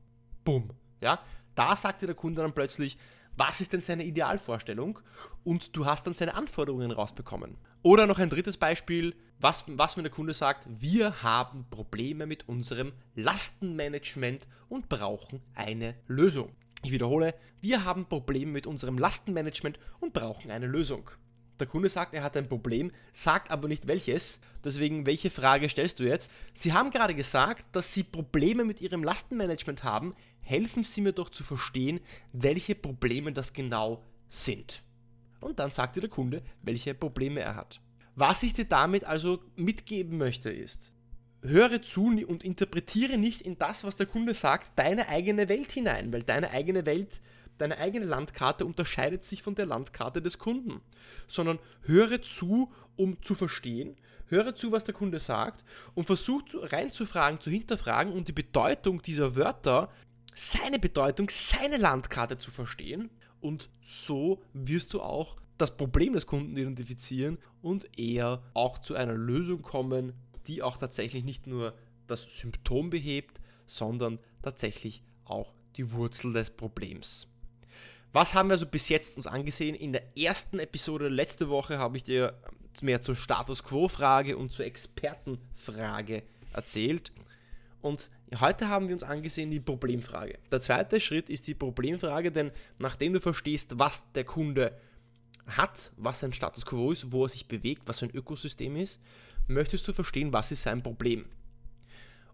Bumm. 0.43 0.69
Ja, 1.01 1.19
da 1.55 1.75
sagte 1.75 2.05
der 2.05 2.15
Kunde 2.15 2.41
dann 2.41 2.53
plötzlich, 2.53 2.97
was 3.35 3.61
ist 3.61 3.73
denn 3.73 3.81
seine 3.81 4.03
Idealvorstellung? 4.05 4.99
Und 5.43 5.75
du 5.75 5.85
hast 5.85 6.05
dann 6.05 6.13
seine 6.13 6.35
Anforderungen 6.35 6.91
rausbekommen. 6.91 7.57
Oder 7.81 8.05
noch 8.05 8.19
ein 8.19 8.29
drittes 8.29 8.57
Beispiel, 8.57 9.15
was, 9.43 9.65
was 9.67 9.97
wenn 9.97 10.05
der 10.05 10.11
Kunde 10.11 10.33
sagt, 10.33 10.65
wir 10.69 11.21
haben 11.21 11.65
Probleme 11.69 12.25
mit 12.25 12.47
unserem 12.47 12.93
Lastenmanagement 13.15 14.47
und 14.69 14.87
brauchen 14.87 15.41
eine 15.53 15.95
Lösung. 16.07 16.53
Ich 16.81 16.91
wiederhole, 16.91 17.35
wir 17.59 17.83
haben 17.83 18.05
Probleme 18.05 18.53
mit 18.53 18.67
unserem 18.67 18.97
Lastenmanagement 18.97 19.77
und 19.99 20.13
brauchen 20.13 20.49
eine 20.49 20.65
Lösung. 20.65 21.11
Der 21.59 21.67
Kunde 21.67 21.89
sagt, 21.89 22.13
er 22.13 22.23
hat 22.23 22.37
ein 22.37 22.47
Problem, 22.47 22.89
sagt 23.11 23.51
aber 23.51 23.67
nicht 23.67 23.85
welches. 23.87 24.39
Deswegen, 24.63 25.05
welche 25.05 25.29
Frage 25.29 25.67
stellst 25.67 25.99
du 25.99 26.05
jetzt? 26.05 26.31
Sie 26.53 26.71
haben 26.71 26.89
gerade 26.89 27.13
gesagt, 27.13 27.65
dass 27.73 27.93
Sie 27.93 28.03
Probleme 28.03 28.63
mit 28.63 28.79
Ihrem 28.79 29.03
Lastenmanagement 29.03 29.83
haben. 29.83 30.15
Helfen 30.39 30.85
Sie 30.85 31.01
mir 31.01 31.13
doch 31.13 31.29
zu 31.29 31.43
verstehen, 31.43 31.99
welche 32.31 32.75
Probleme 32.75 33.33
das 33.33 33.51
genau 33.51 34.03
sind. 34.29 34.83
Und 35.41 35.59
dann 35.59 35.69
sagt 35.69 35.97
dir 35.97 36.01
der 36.01 36.09
Kunde, 36.09 36.41
welche 36.61 36.93
Probleme 36.93 37.41
er 37.41 37.55
hat. 37.55 37.81
Was 38.15 38.43
ich 38.43 38.53
dir 38.53 38.65
damit 38.65 39.03
also 39.05 39.39
mitgeben 39.55 40.17
möchte 40.17 40.49
ist, 40.49 40.91
höre 41.41 41.81
zu 41.81 42.05
und 42.05 42.43
interpretiere 42.43 43.17
nicht 43.17 43.41
in 43.41 43.57
das, 43.57 43.83
was 43.83 43.95
der 43.95 44.05
Kunde 44.05 44.33
sagt, 44.33 44.77
deine 44.77 45.09
eigene 45.09 45.49
Welt 45.49 45.71
hinein, 45.71 46.13
weil 46.13 46.23
deine 46.23 46.51
eigene 46.51 46.85
Welt 46.85 47.21
deine 47.57 47.77
eigene 47.77 48.05
Landkarte 48.05 48.65
unterscheidet 48.65 49.23
sich 49.23 49.43
von 49.43 49.55
der 49.55 49.65
Landkarte 49.65 50.21
des 50.21 50.37
Kunden, 50.37 50.81
sondern 51.27 51.59
höre 51.83 52.21
zu, 52.21 52.71
um 52.95 53.21
zu 53.21 53.35
verstehen, 53.35 53.95
höre 54.27 54.55
zu, 54.55 54.71
was 54.71 54.83
der 54.83 54.93
Kunde 54.93 55.19
sagt 55.19 55.63
und 55.93 56.05
versuch 56.05 56.41
reinzufragen, 56.53 57.39
zu 57.39 57.51
hinterfragen 57.51 58.13
und 58.13 58.27
die 58.27 58.33
Bedeutung 58.33 59.01
dieser 59.01 59.35
Wörter, 59.35 59.91
seine 60.33 60.79
Bedeutung, 60.79 61.29
seine 61.29 61.77
Landkarte 61.77 62.37
zu 62.37 62.51
verstehen. 62.51 63.09
Und 63.39 63.69
so 63.81 64.41
wirst 64.53 64.93
du 64.93 65.01
auch 65.01 65.37
das 65.63 65.77
Problem 65.77 66.11
des 66.11 66.27
Kunden 66.27 66.57
identifizieren 66.57 67.37
und 67.61 67.97
eher 67.97 68.43
auch 68.53 68.79
zu 68.79 68.95
einer 68.95 69.13
Lösung 69.13 69.61
kommen, 69.61 70.11
die 70.45 70.61
auch 70.61 70.75
tatsächlich 70.75 71.23
nicht 71.23 71.47
nur 71.47 71.73
das 72.05 72.23
Symptom 72.23 72.89
behebt, 72.89 73.39
sondern 73.65 74.19
tatsächlich 74.41 75.03
auch 75.23 75.53
die 75.77 75.93
Wurzel 75.93 76.33
des 76.33 76.49
Problems. 76.49 77.27
Was 78.11 78.33
haben 78.33 78.49
wir 78.49 78.55
also 78.55 78.65
bis 78.65 78.89
jetzt 78.89 79.15
uns 79.15 79.25
angesehen? 79.25 79.73
In 79.73 79.93
der 79.93 80.17
ersten 80.17 80.59
Episode 80.59 81.07
letzte 81.07 81.47
Woche 81.47 81.77
habe 81.77 81.95
ich 81.95 82.03
dir 82.03 82.37
mehr 82.81 83.01
zur 83.01 83.15
Status 83.15 83.63
Quo-Frage 83.63 84.37
und 84.37 84.51
zur 84.51 84.65
Expertenfrage 84.65 86.23
erzählt. 86.51 87.13
Und 87.81 88.11
heute 88.41 88.67
haben 88.67 88.89
wir 88.89 88.95
uns 88.95 89.03
angesehen 89.03 89.49
die 89.49 89.61
Problemfrage. 89.61 90.39
Der 90.51 90.59
zweite 90.59 90.99
Schritt 90.99 91.29
ist 91.29 91.47
die 91.47 91.55
Problemfrage, 91.55 92.33
denn 92.33 92.51
nachdem 92.79 93.13
du 93.13 93.21
verstehst, 93.21 93.79
was 93.79 94.11
der 94.11 94.25
Kunde 94.25 94.77
hat, 95.47 95.91
was 95.97 96.19
sein 96.19 96.33
Status 96.33 96.65
Quo 96.65 96.91
ist, 96.91 97.11
wo 97.11 97.25
er 97.25 97.29
sich 97.29 97.47
bewegt, 97.47 97.83
was 97.85 97.99
sein 97.99 98.11
Ökosystem 98.11 98.75
ist, 98.75 98.99
möchtest 99.47 99.87
du 99.87 99.93
verstehen, 99.93 100.33
was 100.33 100.51
ist 100.51 100.63
sein 100.63 100.83
Problem. 100.83 101.25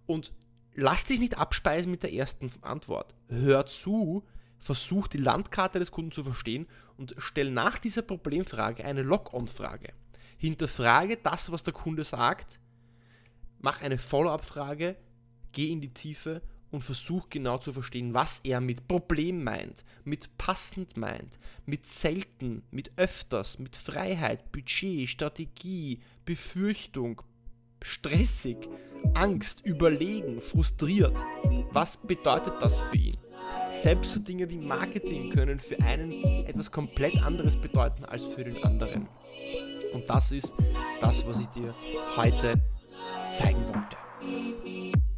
Und 0.06 0.34
lass 0.76 1.06
dich 1.06 1.20
nicht 1.20 1.38
abspeisen 1.38 1.92
mit 1.92 2.04
der 2.04 2.14
ersten 2.14 2.52
Antwort. 2.62 3.16
Hör 3.28 3.66
zu, 3.66 4.24
versuch 4.60 5.08
die 5.08 5.18
Landkarte 5.18 5.80
des 5.80 5.92
Kunden 5.92 6.12
zu 6.12 6.24
verstehen 6.24 6.68
und 6.98 7.16
stell 7.18 7.52
nach 7.52 7.78
dieser 7.78 8.02
Problemfrage 8.02 8.84
eine 8.84 9.02
Log-on-Frage. 9.04 9.94
Hinterfrage 10.38 11.18
das, 11.18 11.52
was 11.52 11.64
der 11.64 11.74
Kunde 11.74 12.04
sagt, 12.04 12.60
mach 13.60 13.82
eine 13.82 13.98
Follow-up-Frage, 13.98 14.96
geh 15.52 15.72
in 15.72 15.82
die 15.82 15.94
Tiefe 15.94 16.42
und 16.72 16.84
versuch 16.84 17.30
genau 17.30 17.58
zu 17.58 17.74
verstehen, 17.74 18.14
was 18.14 18.40
er 18.44 18.62
mit 18.62 18.88
Problem 18.88 19.44
meint, 19.44 19.84
mit 20.04 20.38
passend 20.38 20.98
meint, 20.98 21.40
mit 21.66 21.86
selten, 21.86 22.64
mit 22.72 22.92
öfters, 22.98 23.60
mit 23.60 23.78
Freiheit, 23.78 24.52
Budget, 24.52 25.10
Strategie, 25.10 26.00
Befürchtung, 26.26 27.22
stressig, 27.82 28.58
Angst, 29.14 29.62
überlegen, 29.66 30.42
frustriert. 30.42 31.16
Was 31.72 31.98
bedeutet 31.98 32.54
das 32.62 32.80
für 32.80 32.98
ihn? 32.98 33.18
Selbst 33.70 34.14
so 34.14 34.20
Dinge 34.20 34.50
wie 34.50 34.58
Marketing 34.58 35.30
können 35.30 35.60
für 35.60 35.80
einen 35.82 36.12
etwas 36.46 36.72
komplett 36.72 37.22
anderes 37.24 37.56
bedeuten 37.56 38.06
als 38.06 38.24
für 38.24 38.44
den 38.44 38.64
anderen. 38.64 39.08
Und 39.94 40.08
das 40.08 40.32
ist 40.32 40.54
das, 41.02 41.26
was 41.26 41.42
ich 41.42 41.48
dir 41.48 41.74
heute 42.16 42.62
zeigen 43.30 43.66
wollte. 43.68 45.09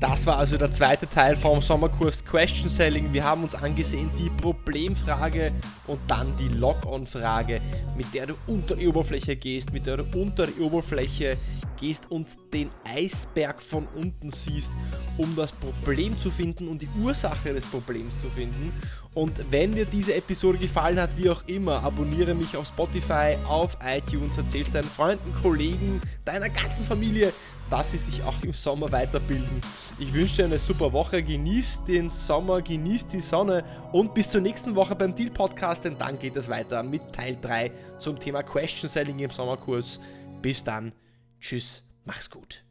Das 0.00 0.26
war 0.26 0.38
also 0.38 0.56
der 0.56 0.70
zweite 0.70 1.08
Teil 1.08 1.34
vom 1.34 1.60
Sommerkurs 1.60 2.24
Question 2.24 2.68
Selling. 2.68 3.12
Wir 3.12 3.24
haben 3.24 3.42
uns 3.42 3.56
angesehen 3.56 4.08
die 4.16 4.30
Problemfrage 4.30 5.50
und 5.88 5.98
dann 6.06 6.32
die 6.38 6.46
Lock-on-Frage, 6.46 7.60
mit 7.96 8.14
der 8.14 8.28
du 8.28 8.34
unter 8.46 8.76
die 8.76 8.86
Oberfläche 8.86 9.34
gehst, 9.34 9.72
mit 9.72 9.86
der 9.86 9.96
du 9.96 10.04
unter 10.20 10.46
die 10.46 10.60
Oberfläche 10.60 11.36
gehst 11.80 12.12
und 12.12 12.28
den 12.54 12.70
Eisberg 12.84 13.60
von 13.60 13.88
unten 13.96 14.30
siehst, 14.30 14.70
um 15.16 15.34
das 15.34 15.50
Problem 15.50 16.16
zu 16.16 16.30
finden 16.30 16.68
und 16.68 16.80
die 16.80 16.88
Ursache 17.02 17.52
des 17.52 17.66
Problems 17.66 18.20
zu 18.20 18.28
finden. 18.28 18.72
Und 19.16 19.42
wenn 19.50 19.74
dir 19.74 19.84
diese 19.84 20.14
Episode 20.14 20.58
gefallen 20.58 21.00
hat, 21.00 21.16
wie 21.16 21.28
auch 21.28 21.42
immer, 21.48 21.82
abonniere 21.82 22.34
mich 22.34 22.56
auf 22.56 22.68
Spotify, 22.68 23.36
auf 23.48 23.76
iTunes, 23.84 24.38
erzähl 24.38 24.62
deinen 24.62 24.84
Freunden, 24.84 25.34
Kollegen, 25.42 26.00
deiner 26.24 26.50
ganzen 26.50 26.84
Familie, 26.84 27.32
dass 27.70 27.90
sie 27.90 27.98
sich 27.98 28.22
auch 28.22 28.42
im 28.42 28.52
Sommer 28.52 28.90
weiterbilden. 28.92 29.60
Ich 29.98 30.12
wünsche 30.12 30.36
dir 30.36 30.44
eine 30.44 30.58
super 30.58 30.92
Woche, 30.92 31.22
genieß 31.22 31.84
den 31.84 32.10
Sommer, 32.10 32.62
genieß 32.62 33.06
die 33.06 33.20
Sonne 33.20 33.64
und 33.92 34.14
bis 34.14 34.30
zur 34.30 34.40
nächsten 34.40 34.74
Woche 34.74 34.94
beim 34.94 35.14
Deal 35.14 35.30
Podcast, 35.30 35.84
denn 35.84 35.98
dann 35.98 36.18
geht 36.18 36.36
es 36.36 36.48
weiter 36.48 36.82
mit 36.82 37.12
Teil 37.12 37.36
3 37.40 37.70
zum 37.98 38.18
Thema 38.18 38.42
Question 38.42 38.88
Selling 38.88 39.18
im 39.18 39.30
Sommerkurs. 39.30 40.00
Bis 40.40 40.62
dann, 40.62 40.92
tschüss, 41.40 41.84
mach's 42.04 42.30
gut. 42.30 42.67